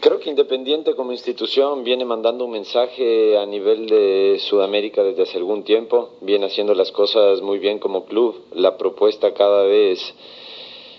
creo 0.00 0.20
que 0.20 0.30
Independiente 0.30 0.94
como 0.94 1.12
institución 1.12 1.82
viene 1.84 2.04
mandando 2.04 2.44
un 2.44 2.52
mensaje 2.52 3.36
a 3.36 3.46
nivel 3.46 3.86
de 3.86 4.38
Sudamérica 4.40 5.02
desde 5.02 5.22
hace 5.22 5.38
algún 5.38 5.64
tiempo, 5.64 6.10
viene 6.20 6.46
haciendo 6.46 6.74
las 6.74 6.92
cosas 6.92 7.40
muy 7.40 7.58
bien 7.58 7.78
como 7.78 8.04
club, 8.04 8.44
la 8.52 8.76
propuesta 8.76 9.34
cada 9.34 9.64
vez 9.64 10.14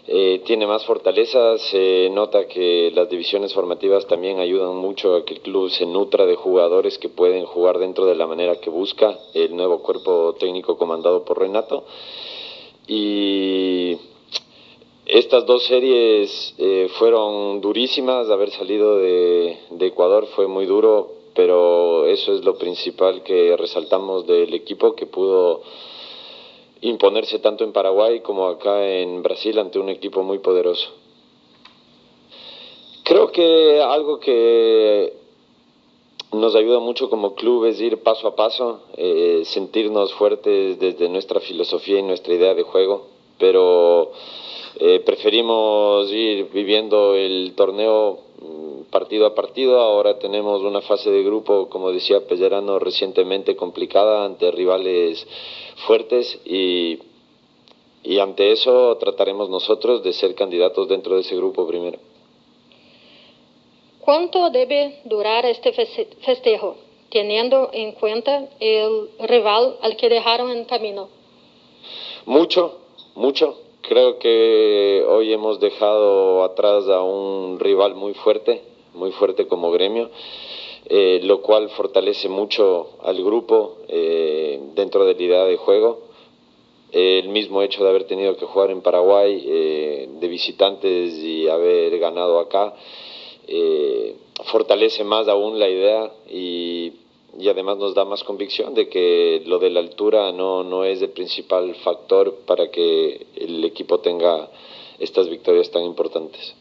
eh, 0.07 0.43
tiene 0.45 0.67
más 0.67 0.85
fortaleza, 0.85 1.57
se 1.57 2.09
nota 2.11 2.47
que 2.47 2.91
las 2.93 3.09
divisiones 3.09 3.53
formativas 3.53 4.05
también 4.05 4.39
ayudan 4.39 4.75
mucho 4.75 5.15
a 5.15 5.25
que 5.25 5.33
el 5.33 5.41
club 5.41 5.71
se 5.71 5.87
nutra 5.87 6.27
de 6.27 6.35
jugadores 6.35 6.99
que 6.99 7.09
pueden 7.09 7.45
jugar 7.45 7.79
dentro 7.79 8.05
de 8.05 8.13
la 8.13 8.27
manera 8.27 8.59
que 8.61 8.69
busca 8.69 9.17
el 9.33 9.55
nuevo 9.55 9.81
cuerpo 9.81 10.35
técnico 10.39 10.77
comandado 10.77 11.25
por 11.25 11.39
Renato. 11.39 11.85
Y 12.87 13.97
estas 15.07 15.45
dos 15.47 15.63
series 15.63 16.53
eh, 16.59 16.87
fueron 16.99 17.59
durísimas, 17.59 18.29
haber 18.29 18.51
salido 18.51 18.99
de, 18.99 19.57
de 19.71 19.87
Ecuador 19.87 20.27
fue 20.35 20.45
muy 20.45 20.67
duro, 20.67 21.13
pero 21.33 22.05
eso 22.05 22.31
es 22.35 22.45
lo 22.45 22.59
principal 22.59 23.23
que 23.23 23.57
resaltamos 23.57 24.27
del 24.27 24.53
equipo 24.53 24.95
que 24.95 25.07
pudo 25.07 25.63
imponerse 26.89 27.39
tanto 27.39 27.63
en 27.63 27.71
Paraguay 27.71 28.21
como 28.21 28.47
acá 28.47 28.85
en 28.87 29.23
Brasil 29.23 29.57
ante 29.59 29.79
un 29.79 29.89
equipo 29.89 30.23
muy 30.23 30.39
poderoso. 30.39 30.89
Creo 33.03 33.31
que 33.31 33.81
algo 33.81 34.19
que 34.19 35.13
nos 36.31 36.55
ayuda 36.55 36.79
mucho 36.79 37.09
como 37.09 37.35
club 37.35 37.65
es 37.65 37.79
ir 37.79 38.01
paso 38.01 38.27
a 38.27 38.35
paso, 38.35 38.81
eh, 38.97 39.43
sentirnos 39.45 40.13
fuertes 40.13 40.79
desde 40.79 41.07
nuestra 41.09 41.39
filosofía 41.39 41.99
y 41.99 42.03
nuestra 42.03 42.33
idea 42.33 42.53
de 42.53 42.63
juego, 42.63 43.07
pero 43.37 44.11
eh, 44.79 44.99
preferimos 45.05 46.11
ir 46.11 46.49
viviendo 46.51 47.15
el 47.15 47.53
torneo 47.55 48.19
mm, 48.41 48.91
partido 48.91 49.25
a 49.25 49.33
partido. 49.35 49.79
Ahora 49.79 50.19
tenemos 50.19 50.61
una 50.61 50.81
fase 50.81 51.09
de 51.11 51.23
grupo, 51.23 51.69
como 51.69 51.91
decía 51.91 52.27
Pellerano, 52.27 52.79
recientemente 52.79 53.55
complicada 53.55 54.25
ante 54.25 54.51
rivales 54.51 55.25
fuertes 55.87 56.39
y, 56.45 56.99
y 58.03 58.19
ante 58.19 58.51
eso 58.51 58.97
trataremos 58.97 59.49
nosotros 59.49 60.03
de 60.03 60.13
ser 60.13 60.35
candidatos 60.35 60.87
dentro 60.87 61.15
de 61.15 61.21
ese 61.21 61.35
grupo 61.35 61.65
primero. 61.65 61.99
¿Cuánto 64.01 64.51
debe 64.51 64.99
durar 65.05 65.45
este 65.47 65.71
festejo, 65.71 66.75
teniendo 67.09 67.71
en 67.73 67.93
cuenta 67.93 68.49
el 68.59 69.09
rival 69.19 69.77
al 69.81 69.97
que 69.97 70.09
dejaron 70.09 70.51
en 70.51 70.65
camino? 70.65 71.09
Mucho, 72.25 72.77
mucho. 73.15 73.64
Creo 73.87 74.17
que 74.17 75.05
hoy 75.07 75.31
hemos 75.31 75.59
dejado 75.59 76.43
atrás 76.43 76.87
a 76.87 77.03
un 77.03 77.59
rival 77.59 77.93
muy 77.93 78.15
fuerte, 78.15 78.63
muy 78.95 79.11
fuerte 79.11 79.45
como 79.45 79.69
gremio, 79.69 80.09
eh, 80.87 81.19
lo 81.21 81.43
cual 81.43 81.69
fortalece 81.69 82.27
mucho 82.27 82.97
al 83.03 83.23
grupo 83.23 83.77
eh, 83.87 84.59
dentro 84.73 85.05
de 85.05 85.13
la 85.13 85.21
idea 85.21 85.45
de 85.45 85.57
juego. 85.57 86.01
el 86.91 87.29
mismo 87.29 87.61
hecho 87.61 87.83
de 87.83 87.89
haber 87.89 88.05
tenido 88.05 88.35
que 88.37 88.45
jugar 88.45 88.71
en 88.71 88.81
Paraguay 88.81 89.43
eh, 89.45 90.09
de 90.19 90.27
visitantes 90.29 91.13
y 91.19 91.47
haber 91.47 91.99
ganado 91.99 92.39
acá 92.39 92.73
fortalece 94.45 95.03
más 95.03 95.27
aún 95.27 95.59
la 95.59 95.69
idea 95.69 96.11
y, 96.27 96.91
y, 97.37 97.47
además 97.49 97.77
nos 97.77 97.93
da 97.93 98.05
más 98.05 98.23
convicción 98.23 98.73
de 98.73 98.87
que 98.89 99.43
lo 99.45 99.59
de 99.59 99.69
la 99.69 99.79
altura 99.79 100.31
no, 100.31 100.63
no 100.63 100.83
es 100.83 101.01
el 101.01 101.09
principal 101.09 101.73
factor 101.75 102.35
para 102.45 102.69
que 102.69 103.27
el 103.35 103.63
equipo 103.63 103.99
tenga 103.99 104.49
estas 104.99 105.29
victorias 105.29 105.69
tan 105.71 105.83
importantes. 105.83 106.55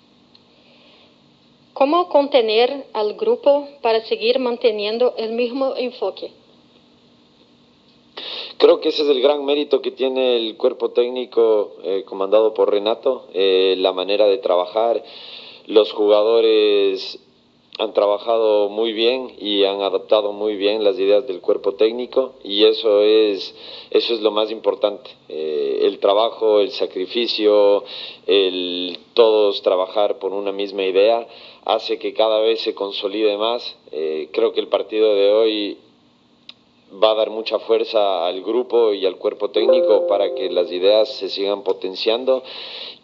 ¿Cómo 1.73 2.09
contener 2.09 2.87
al 2.93 3.15
grupo 3.15 3.69
para 3.83 4.05
seguir 4.05 4.39
manteniendo 4.39 5.15
el 5.17 5.33
mismo 5.33 5.75
enfoque? 5.77 6.31
Creo 8.59 8.81
que 8.81 8.91
ese 8.91 9.03
es 9.03 9.09
el 9.09 9.21
gran 9.21 9.45
mérito 9.45 9.83
que 9.83 9.91
tiene 9.91 10.37
el 10.37 10.57
cuerpo 10.57 10.91
técnico 10.91 11.73
eh, 11.83 12.05
comandado 12.07 12.55
por 12.55 12.71
Renato, 12.71 13.27
eh, 13.35 13.75
la 13.79 13.93
manera 13.93 14.27
de 14.27 14.39
trabajar, 14.39 15.03
los 15.67 15.93
jugadores 15.93 17.19
han 17.79 17.93
trabajado 17.93 18.69
muy 18.69 18.93
bien 18.93 19.35
y 19.39 19.65
han 19.65 19.81
adaptado 19.83 20.33
muy 20.33 20.55
bien 20.55 20.85
las 20.85 20.99
ideas 20.99 21.27
del 21.27 21.41
cuerpo 21.41 21.75
técnico 21.75 22.35
y 22.45 22.65
eso 22.65 23.03
es 23.03 23.55
eso 23.91 24.15
es 24.15 24.21
lo 24.21 24.31
más 24.31 24.51
importante. 24.51 25.11
Eh, 25.29 25.81
el 25.83 25.99
trabajo 25.99 26.61
el 26.61 26.71
sacrificio 26.71 27.83
el 28.27 28.99
todos 29.15 29.61
trabajar 29.63 30.19
por 30.19 30.33
una 30.33 30.53
misma 30.53 30.85
idea 30.85 31.27
hace 31.65 31.99
que 31.99 32.15
cada 32.15 32.39
vez 32.41 32.61
se 32.61 32.75
consolide 32.75 33.37
más. 33.37 33.77
Eh, 33.91 34.29
creo 34.33 34.53
que 34.53 34.61
el 34.61 34.69
partido 34.69 35.15
de 35.15 35.33
hoy 35.33 35.79
va 37.03 37.11
a 37.11 37.15
dar 37.15 37.31
mucha 37.31 37.59
fuerza 37.59 38.27
al 38.27 38.43
grupo 38.43 38.93
y 38.93 39.05
al 39.05 39.17
cuerpo 39.17 39.51
técnico 39.51 40.07
para 40.07 40.33
que 40.35 40.49
las 40.51 40.71
ideas 40.71 41.09
se 41.09 41.29
sigan 41.29 41.65
potenciando 41.65 42.45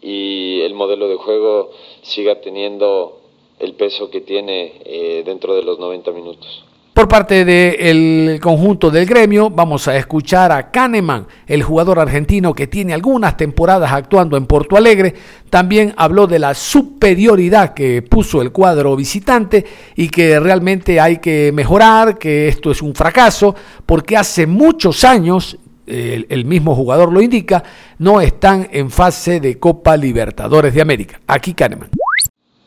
y 0.01 0.61
el 0.61 0.73
modelo 0.73 1.09
de 1.09 1.15
juego 1.15 1.71
siga 2.01 2.39
teniendo 2.39 3.20
el 3.61 3.75
peso 3.75 4.09
que 4.09 4.21
tiene 4.21 4.81
eh, 4.83 5.23
dentro 5.25 5.55
de 5.55 5.63
los 5.63 5.79
90 5.79 6.11
minutos. 6.11 6.65
Por 6.93 7.07
parte 7.07 7.45
del 7.45 8.37
conjunto 8.41 8.91
del 8.91 9.05
gremio, 9.05 9.49
vamos 9.49 9.87
a 9.87 9.95
escuchar 9.95 10.51
a 10.51 10.71
Kahneman, 10.71 11.25
el 11.47 11.63
jugador 11.63 11.99
argentino 11.99 12.53
que 12.53 12.67
tiene 12.67 12.93
algunas 12.93 13.37
temporadas 13.37 13.93
actuando 13.93 14.35
en 14.35 14.45
Porto 14.45 14.75
Alegre. 14.75 15.13
También 15.49 15.93
habló 15.95 16.27
de 16.27 16.39
la 16.39 16.53
superioridad 16.53 17.73
que 17.73 18.01
puso 18.01 18.41
el 18.41 18.51
cuadro 18.51 18.95
visitante 18.97 19.65
y 19.95 20.09
que 20.09 20.37
realmente 20.39 20.99
hay 20.99 21.19
que 21.19 21.51
mejorar, 21.53 22.17
que 22.17 22.49
esto 22.49 22.71
es 22.71 22.81
un 22.81 22.93
fracaso, 22.93 23.55
porque 23.85 24.17
hace 24.17 24.45
muchos 24.45 25.05
años, 25.05 25.57
el, 25.87 26.27
el 26.29 26.43
mismo 26.43 26.75
jugador 26.75 27.13
lo 27.13 27.21
indica, 27.21 27.63
no 27.99 28.19
están 28.19 28.67
en 28.69 28.91
fase 28.91 29.39
de 29.39 29.57
Copa 29.57 29.95
Libertadores 29.95 30.73
de 30.73 30.81
América. 30.81 31.21
Aquí 31.25 31.53
Kahneman. 31.53 32.00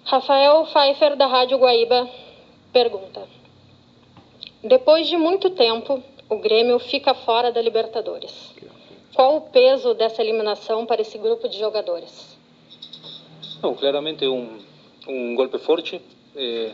Rafael 0.04 0.66
Pfeiffer, 0.66 1.16
da 1.16 1.26
Rádio 1.26 1.56
Guaíba, 1.56 2.08
pergunta. 2.72 3.26
Depois 4.62 5.06
de 5.08 5.16
muito 5.16 5.48
tempo, 5.50 6.02
o 6.28 6.36
Grêmio 6.36 6.78
fica 6.78 7.14
fora 7.14 7.50
da 7.50 7.60
Libertadores. 7.62 8.54
Qual 9.14 9.36
o 9.36 9.40
peso 9.40 9.94
dessa 9.94 10.22
eliminação 10.22 10.84
para 10.84 11.00
esse 11.00 11.16
grupo 11.16 11.48
de 11.48 11.58
jogadores? 11.58 12.36
Não, 13.62 13.74
claramente 13.74 14.26
um, 14.26 14.58
um 15.08 15.34
golpe 15.34 15.58
forte. 15.58 16.00
É, 16.36 16.72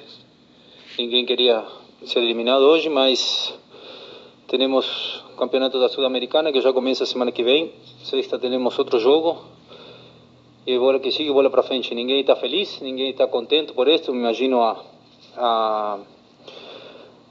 ninguém 0.99 1.25
queria 1.25 1.65
ser 2.05 2.19
eliminado 2.19 2.63
hoje, 2.63 2.89
mas 2.89 3.57
temos 4.49 5.23
o 5.33 5.37
campeonato 5.37 5.79
da 5.79 5.89
Sul-Americana 5.89 6.51
que 6.51 6.61
já 6.61 6.73
começa 6.73 7.07
semana 7.07 7.31
que 7.31 7.45
vem. 7.45 7.73
Sexta 8.03 8.39
temos 8.39 8.77
outro 8.77 8.99
jogo. 8.99 9.50
E 10.67 10.79
bola 10.79 10.99
que 11.01 11.11
sigue, 11.11 11.33
bola 11.33 11.51
para 11.51 11.63
frente. 11.63 11.95
Ninguém 11.95 12.21
está 12.21 12.37
feliz, 12.37 12.81
ninguém 12.81 13.11
está 13.11 13.27
contente 13.27 13.73
por 13.73 13.89
isso. 13.89 14.13
Me 14.13 14.21
imagino 14.21 14.61
a, 14.61 14.85
a 15.37 15.99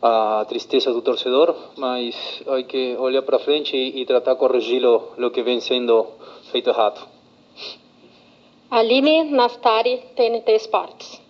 a 0.01 0.45
tristeza 0.47 0.93
do 0.93 1.01
torcedor, 1.01 1.53
mas 1.77 2.15
hay 2.47 2.63
que 2.63 2.95
olhar 2.97 3.21
para 3.21 3.39
frente 3.39 3.75
e, 3.75 4.01
e 4.01 4.05
tratar 4.05 4.33
de 4.33 4.39
corrigir 4.39 4.81
lo, 4.81 5.09
lo 5.17 5.31
que 5.31 5.43
vem 5.43 5.59
sendo 5.59 6.07
feito 6.51 6.69
errado. 6.69 7.05
Aline 8.71 9.23
Nastari, 9.25 10.01
TNT 10.15 10.55
Sports. 10.55 11.21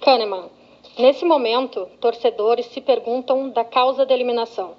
Kahneman, 0.00 0.50
nesse 0.98 1.24
momento, 1.24 1.88
torcedores 2.00 2.66
se 2.66 2.80
perguntam 2.80 3.48
da 3.50 3.64
causa 3.64 4.04
da 4.04 4.14
eliminação. 4.14 4.74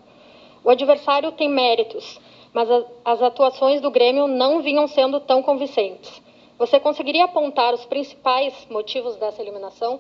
O 0.64 0.70
adversário 0.70 1.32
tem 1.32 1.50
méritos, 1.50 2.20
mas 2.54 2.70
as 3.04 3.22
atuações 3.22 3.82
do 3.82 3.90
Grêmio 3.90 4.28
não 4.28 4.62
vinham 4.62 4.88
sendo 4.88 5.20
tão 5.22 5.42
convincentes. 5.42 6.22
Você 6.60 6.78
conseguiria 6.78 7.24
apontar 7.24 7.74
os 7.74 7.86
principais 7.86 8.54
motivos 8.70 9.16
dessa 9.16 9.42
eliminação? 9.42 9.98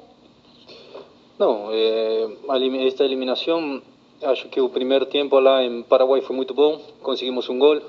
Não, 1.39 1.69
é, 1.71 2.27
esta 2.85 3.05
eliminação, 3.05 3.81
acho 4.21 4.49
que 4.49 4.59
o 4.59 4.67
primeiro 4.67 5.05
tempo 5.05 5.39
lá 5.39 5.63
em 5.63 5.81
Paraguai 5.83 6.19
foi 6.19 6.35
muito 6.35 6.53
bom, 6.53 6.77
conseguimos 7.01 7.47
um 7.47 7.57
gol. 7.57 7.81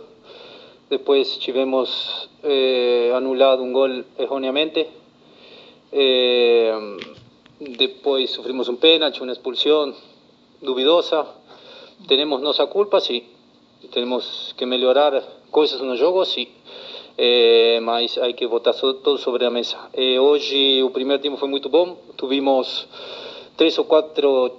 Depois 0.89 1.37
tivemos 1.39 2.31
é, 2.45 3.11
anulado 3.13 3.61
um 3.61 3.73
gol 3.73 4.05
erroneamente. 4.17 4.87
É, 5.93 6.73
depois 7.77 8.31
sofrimos 8.31 8.69
um 8.69 8.77
pênalti, 8.77 9.21
uma 9.21 9.33
expulsão 9.33 9.93
duvidosa. 10.63 11.27
Temos 12.07 12.41
nossa 12.41 12.69
culpa, 12.69 13.01
sim. 13.01 13.25
Temos 13.91 14.55
que 14.57 14.65
melhorar 14.65 15.21
coisas 15.51 15.81
no 15.81 15.97
jogo, 15.97 16.25
sim. 16.25 16.47
É, 17.19 17.81
mas 17.81 18.17
há 18.19 18.33
que 18.33 18.47
botar 18.47 18.73
tudo 18.73 19.19
sobre 19.19 19.45
a 19.45 19.51
mesa. 19.51 19.77
É, 19.93 20.21
hoje 20.21 20.83
o 20.83 20.91
primeiro 20.91 21.23
tempo 21.23 21.37
foi 21.37 21.49
muito 21.49 21.69
bom, 21.69 21.97
tivemos 22.17 22.87
três 23.57 23.77
ou 23.79 23.85
quatro 23.85 24.53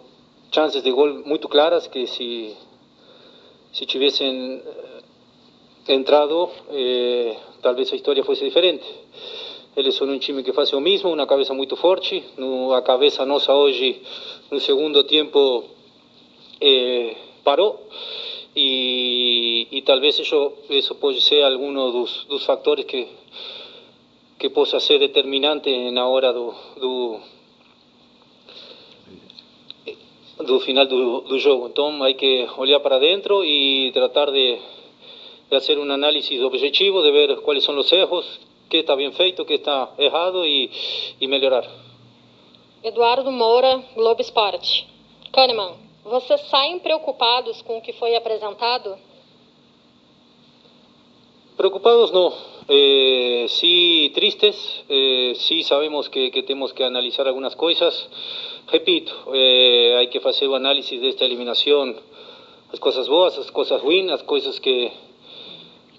chances 0.51 0.83
de 0.83 0.91
gol 0.91 1.23
muito 1.25 1.47
claras 1.47 1.87
que 1.87 2.05
se 2.05 2.55
se 3.71 3.85
tivessem 3.85 4.61
eh, 4.65 5.93
entrado 5.93 6.49
eh, 6.69 7.35
talvez 7.61 7.91
a 7.91 7.95
história 7.95 8.23
fosse 8.23 8.43
diferente. 8.43 8.85
Eles 9.75 9.95
são 9.95 10.07
um 10.07 10.19
time 10.19 10.43
que 10.43 10.51
faz 10.51 10.73
o 10.73 10.81
mesmo 10.81 11.13
uma 11.13 11.25
cabeça 11.25 11.53
muito 11.53 11.77
forte 11.77 12.21
no, 12.37 12.73
a 12.73 12.81
cabeça 12.81 13.25
nossa 13.25 13.53
hoje 13.53 14.01
no 14.51 14.59
segundo 14.59 15.03
tempo 15.05 15.63
eh, 16.59 17.15
parou 17.43 17.79
e, 18.55 19.67
e 19.71 19.81
talvez 19.83 20.19
isso, 20.19 20.53
isso 20.69 20.95
pode 20.95 21.21
ser 21.21 21.43
algum 21.43 21.73
dos, 21.73 22.45
fatores 22.45 22.85
que 22.85 23.07
que 24.41 24.49
possa 24.49 24.79
ser 24.79 24.97
determinante 24.97 25.69
na 25.91 26.07
hora 26.07 26.33
do, 26.33 26.51
do 26.77 27.19
do 30.43 30.59
final 30.61 30.87
do, 30.87 31.21
do 31.21 31.37
jogo. 31.37 31.67
Então, 31.67 32.01
hay 32.01 32.15
que 32.15 32.47
olhar 32.57 32.79
para 32.79 32.97
dentro 32.97 33.43
e 33.43 33.91
tratar 33.93 34.31
de, 34.31 34.59
de 35.47 35.55
hacer 35.55 35.77
un 35.77 35.91
análisis 35.91 36.41
objetivo, 36.41 37.03
de 37.03 37.11
ver 37.11 37.41
cuáles 37.41 37.63
son 37.63 37.75
los 37.75 37.93
erros, 37.93 38.25
qué 38.67 38.79
está 38.79 38.95
bien 38.95 39.13
feito, 39.13 39.45
qué 39.45 39.55
está 39.55 39.93
errado 39.99 40.43
e, 40.43 40.71
e 41.19 41.27
melhorar. 41.27 41.69
Eduardo 42.81 43.31
Moura, 43.31 43.83
Globo 43.95 44.21
Esporte. 44.21 44.87
Kahneman, 45.31 45.75
vocês 46.03 46.41
saem 46.49 46.79
preocupados 46.79 47.61
com 47.61 47.77
o 47.77 47.81
que 47.81 47.93
foi 47.93 48.15
apresentado? 48.15 48.97
Preocupados 51.55 52.11
não. 52.11 52.33
Eh, 52.67 53.45
sí, 53.49 54.11
tristes. 54.15 54.83
Eh, 54.89 55.33
sí, 55.35 55.63
sabemos 55.63 56.07
que, 56.07 56.31
que, 56.31 56.41
tenemos 56.43 56.73
que 56.73 56.83
analizar 56.83 57.27
algunas 57.27 57.55
cosas. 57.55 58.09
Repito, 58.67 59.13
eh, 59.33 59.95
hay 59.99 60.07
que 60.07 60.17
hacer 60.27 60.47
un 60.47 60.55
análisis 60.55 60.99
de 60.99 61.09
esta. 61.09 61.27
Las 61.27 62.79
cosas 62.79 63.07
boas, 63.07 63.37
las 63.37 63.51
cosas 63.51 63.81
ruins, 63.81 64.09
las 64.09 64.23
cosas 64.23 64.59
que, 64.59 64.91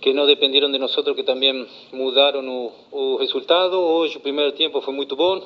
que 0.01 0.15
no 0.15 0.27
dependieron 0.27 0.73
de 0.73 0.79
nosotros, 0.79 1.15
que 1.15 1.23
también 1.23 1.69
mudaron 1.93 2.49
el 2.49 3.19
resultado. 3.19 3.87
Hoy 3.87 4.11
el 4.13 4.21
primer 4.21 4.53
tiempo 4.53 4.81
fue 4.81 4.95
muy 4.95 5.07
bueno. 5.07 5.45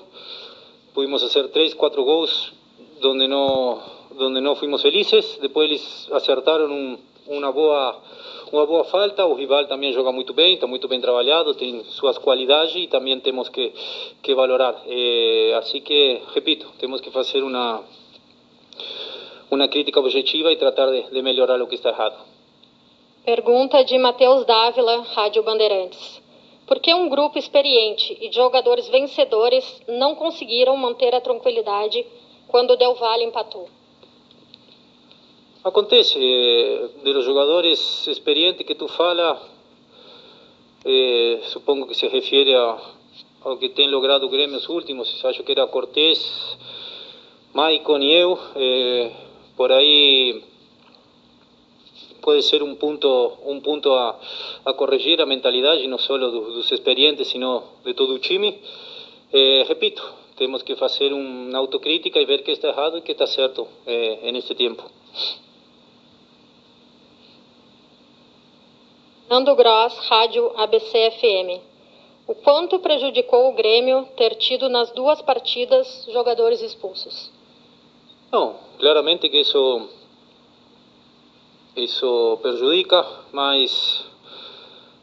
Pudimos 0.95 1.23
hacer 1.23 1.49
tres, 1.49 1.75
cuatro 1.75 2.05
gols 2.05 2.53
donde 3.01 3.29
no, 3.29 3.83
donde 4.17 4.41
no 4.41 4.57
fuimos 4.57 4.83
felices. 4.83 5.39
Después 5.41 5.71
ellos 5.71 6.09
acertaron 6.13 6.71
un, 6.71 7.01
una 7.29 7.51
boa 7.51 8.03
uma 8.53 8.65
boa 8.65 8.85
falta, 8.85 9.27
o 9.27 9.35
rival 9.35 9.67
também 9.67 9.93
joga 9.93 10.13
muito 10.13 10.33
bem, 10.33 10.55
está 10.55 10.67
muito 10.67 10.87
bem 10.87 11.01
trabalhado, 11.01 11.55
tem 11.55 11.83
suas 11.85 12.17
qualidades 12.17 12.77
e 12.77 12.87
também 12.87 13.19
temos 13.19 13.49
que, 13.49 13.73
que 14.23 14.35
valorar. 14.35 14.83
É, 14.87 15.55
assim 15.59 15.81
que, 15.81 16.23
repito, 16.33 16.71
temos 16.79 17.01
que 17.01 17.11
fazer 17.11 17.43
uma, 17.43 17.83
uma 19.51 19.67
crítica 19.69 19.99
objetiva 19.99 20.53
e 20.53 20.57
tratar 20.57 20.91
de, 20.93 21.11
de 21.11 21.23
melhorar 21.23 21.61
o 21.61 21.67
que 21.67 21.75
está 21.75 21.91
errado. 21.91 22.17
Pergunta 23.25 23.85
de 23.85 23.99
Matheus 23.99 24.45
Dávila, 24.47 25.03
Rádio 25.03 25.43
Bandeirantes. 25.43 26.23
Por 26.69 26.79
que 26.79 26.95
um 26.95 27.09
grupo 27.09 27.39
experiente 27.39 28.17
e 28.21 28.31
jogadores 28.31 28.89
vencedores 28.89 29.83
não 29.89 30.15
conseguiram 30.15 30.77
manter 30.77 31.15
a 31.15 31.21
tranquilidade 31.21 32.07
quando 32.47 32.73
o 32.73 32.77
Del 32.77 32.95
Valle 32.95 33.25
empatou? 33.25 33.69
Acontece, 35.67 36.21
eh, 36.23 36.91
de 37.03 37.13
los 37.13 37.27
jugadores 37.27 38.07
experientes 38.07 38.65
que 38.65 38.77
tú 38.77 38.87
fala, 38.87 39.37
eh, 40.85 41.41
supongo 41.49 41.89
que 41.89 41.97
se 41.97 42.09
refiere 42.09 42.55
a, 42.55 42.79
ao 43.43 43.59
que 43.59 43.71
tem 43.71 43.91
logrado 43.91 44.29
Grêmio 44.29 44.59
os 44.59 44.69
últimos, 44.69 45.25
acho 45.25 45.43
que 45.43 45.51
era 45.51 45.67
Cortés, 45.67 46.21
Maicon 47.53 48.01
e 48.01 48.13
eu, 48.13 48.39
eh, 48.55 49.11
por 49.57 49.73
aí 49.73 50.41
pode 52.23 52.43
ser 52.43 52.63
um 52.63 52.77
ponto, 52.77 53.33
um 53.45 53.59
ponto 53.61 53.93
a, 53.93 54.17
a 54.65 54.73
corrigir 54.75 55.21
a 55.21 55.27
mentalidade, 55.27 55.85
não 55.89 55.99
só 55.99 56.17
do, 56.17 56.31
dos 56.31 56.71
experientes, 56.71 57.27
sino 57.27 57.65
de 57.85 57.93
todo 57.93 58.15
o 58.15 58.21
time. 58.21 58.57
Repito, 59.67 60.01
temos 60.37 60.63
que 60.63 60.77
fazer 60.77 61.13
uma 61.13 61.59
autocrítica 61.59 62.21
e 62.21 62.25
ver 62.25 62.45
que 62.45 62.53
está 62.53 62.69
errado 62.69 62.99
e 62.99 63.03
que 63.03 63.13
está 63.13 63.27
certo 63.27 63.67
eh, 63.85 64.31
neste 64.31 64.55
tempo. 64.55 64.85
Nando 69.29 69.57
Gross, 69.57 69.99
Rádio 70.09 70.53
ABC 70.57 71.11
FM. 71.11 71.61
O 72.29 72.35
quanto 72.37 72.79
prejudicou 72.79 73.49
o 73.49 73.55
Grêmio 73.55 74.07
ter 74.17 74.37
tido 74.37 74.69
nas 74.69 74.93
duas 74.93 75.21
partidas 75.21 76.07
jogadores 76.13 76.63
expulsos? 76.63 77.33
Não, 78.31 78.55
claramente 78.79 79.29
que 79.29 79.41
isso 79.41 79.89
isso 81.75 82.39
prejudica, 82.41 83.05
mas 83.33 84.05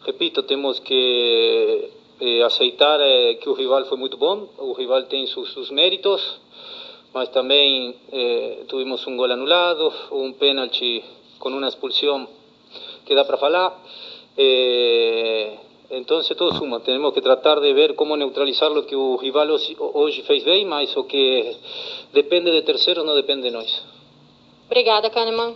repito, 0.05 0.41
temos 0.43 0.79
que 0.79 1.89
eh, 2.21 2.41
aceitar 2.43 3.01
eh, 3.01 3.33
que 3.35 3.49
o 3.49 3.53
rival 3.53 3.83
foi 3.85 3.97
muito 3.97 4.15
bom, 4.15 4.47
o 4.57 4.71
rival 4.71 5.03
tem 5.03 5.27
seus, 5.27 5.51
seus 5.51 5.69
méritos, 5.69 6.39
mas 7.13 7.27
também 7.27 7.93
eh, 8.09 8.63
tivemos 8.69 9.05
um 9.05 9.17
gol 9.17 9.29
anulado, 9.29 9.93
um 10.13 10.31
pênalti 10.31 11.03
com 11.39 11.49
uma 11.49 11.67
expulsão 11.67 12.25
que 13.05 13.13
dá 13.13 13.25
para 13.25 13.37
falar. 13.37 13.77
Eh, 14.35 15.59
entonces 15.89 16.35
todo 16.35 16.57
suma, 16.57 16.81
tenemos 16.83 17.13
que 17.13 17.21
tratar 17.21 17.59
de 17.59 17.71
ver 17.73 17.95
cómo 17.95 18.17
neutralizar 18.17 18.71
lo 18.71 18.85
que 18.87 18.95
el 18.95 19.19
rival 19.19 19.51
hoy 19.51 20.11
fez 20.25 20.43
bem, 20.43 20.65
mas 20.65 20.95
o 20.97 21.05
que 21.05 21.55
depende 22.13 22.51
de 22.51 22.63
terceros 22.63 23.05
no 23.05 23.13
depende 23.13 23.49
de 23.49 23.51
nosotros. 23.51 23.93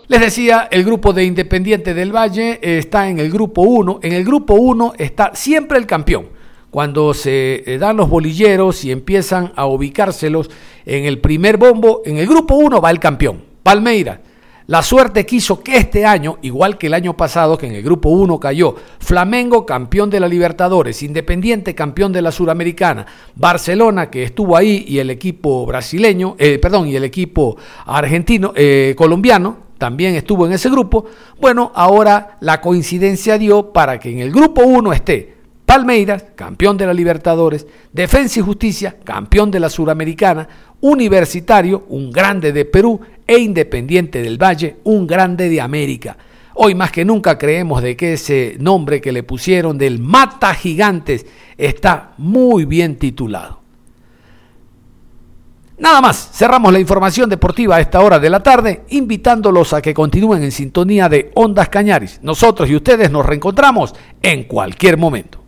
Les 0.07 0.21
decía, 0.21 0.67
el 0.69 0.83
grupo 0.83 1.11
de 1.11 1.23
Independiente 1.23 1.95
del 1.95 2.15
Valle 2.15 2.59
está 2.61 3.09
en 3.09 3.17
el 3.19 3.31
grupo 3.31 3.63
1. 3.63 4.01
En 4.03 4.13
el 4.13 4.23
grupo 4.23 4.53
1 4.53 4.93
está 4.97 5.33
siempre 5.33 5.79
el 5.79 5.87
campeón. 5.87 6.29
Cuando 6.69 7.15
se 7.15 7.63
eh, 7.65 7.77
dan 7.79 7.97
los 7.97 8.09
bolilleros 8.09 8.85
y 8.85 8.91
empiezan 8.91 9.53
a 9.55 9.65
ubicárselos 9.65 10.51
en 10.85 11.05
el 11.05 11.19
primer 11.19 11.57
bombo, 11.57 12.03
en 12.05 12.17
el 12.17 12.27
grupo 12.27 12.55
1 12.55 12.79
va 12.79 12.91
el 12.91 12.99
campeón, 12.99 13.43
Palmeiras. 13.63 14.19
La 14.67 14.83
suerte 14.83 15.25
quiso 15.25 15.63
que 15.63 15.77
este 15.77 16.05
año, 16.05 16.39
igual 16.41 16.77
que 16.77 16.87
el 16.87 16.93
año 16.93 17.15
pasado, 17.15 17.57
que 17.57 17.67
en 17.67 17.75
el 17.75 17.83
grupo 17.83 18.09
1 18.09 18.37
cayó 18.37 18.75
Flamengo, 18.99 19.65
campeón 19.65 20.09
de 20.09 20.19
la 20.19 20.27
Libertadores, 20.27 21.03
Independiente, 21.03 21.73
campeón 21.73 22.11
de 22.11 22.21
la 22.21 22.33
Suramericana, 22.33 23.05
Barcelona, 23.35 24.09
que 24.09 24.23
estuvo 24.23 24.57
ahí, 24.57 24.83
y 24.85 24.99
el 24.99 25.09
equipo 25.09 25.65
brasileño, 25.65 26.35
eh, 26.37 26.59
perdón, 26.59 26.89
y 26.89 26.97
el 26.97 27.05
equipo 27.05 27.55
argentino, 27.85 28.51
eh, 28.57 28.93
colombiano, 28.97 29.67
también 29.77 30.15
estuvo 30.15 30.45
en 30.45 30.51
ese 30.51 30.69
grupo. 30.69 31.05
Bueno, 31.39 31.71
ahora 31.73 32.37
la 32.41 32.59
coincidencia 32.59 33.37
dio 33.37 33.71
para 33.71 33.99
que 34.01 34.11
en 34.11 34.19
el 34.19 34.33
grupo 34.33 34.63
1 34.63 34.91
esté 34.91 35.37
Palmeiras, 35.67 36.23
campeón 36.35 36.77
de 36.77 36.85
la 36.85 36.93
Libertadores, 36.93 37.67
Defensa 37.91 38.39
y 38.39 38.41
Justicia, 38.41 38.95
campeón 39.03 39.51
de 39.51 39.59
la 39.59 39.69
Suramericana, 39.69 40.47
Universitario, 40.81 41.85
un 41.89 42.11
grande 42.11 42.51
de 42.51 42.65
Perú, 42.65 42.99
e 43.25 43.37
Independiente 43.37 44.21
del 44.21 44.41
Valle, 44.41 44.77
un 44.85 45.05
grande 45.05 45.49
de 45.49 45.59
América. 45.59 46.17
Hoy 46.55 46.73
más 46.73 46.91
que 46.91 47.05
nunca 47.05 47.37
creemos 47.37 47.83
de 47.83 47.95
que 47.95 48.13
ese 48.13 48.55
nombre 48.59 49.01
que 49.01 49.11
le 49.11 49.23
pusieron 49.23 49.77
del 49.77 49.99
Mata 49.99 50.53
Gigantes 50.55 51.25
está 51.57 52.13
muy 52.17 52.65
bien 52.65 52.95
titulado. 52.95 53.59
Nada 55.77 56.01
más, 56.01 56.31
cerramos 56.33 56.73
la 56.73 56.79
información 56.79 57.29
deportiva 57.29 57.75
a 57.75 57.81
esta 57.81 58.01
hora 58.01 58.17
de 58.17 58.31
la 58.31 58.41
tarde, 58.41 58.83
invitándolos 58.89 59.73
a 59.73 59.81
que 59.81 59.93
continúen 59.93 60.41
en 60.41 60.51
sintonía 60.51 61.07
de 61.07 61.31
Ondas 61.35 61.69
Cañaris. 61.69 62.19
Nosotros 62.23 62.67
y 62.69 62.75
ustedes 62.75 63.11
nos 63.11 63.25
reencontramos 63.25 63.93
en 64.23 64.45
cualquier 64.45 64.97
momento. 64.97 65.46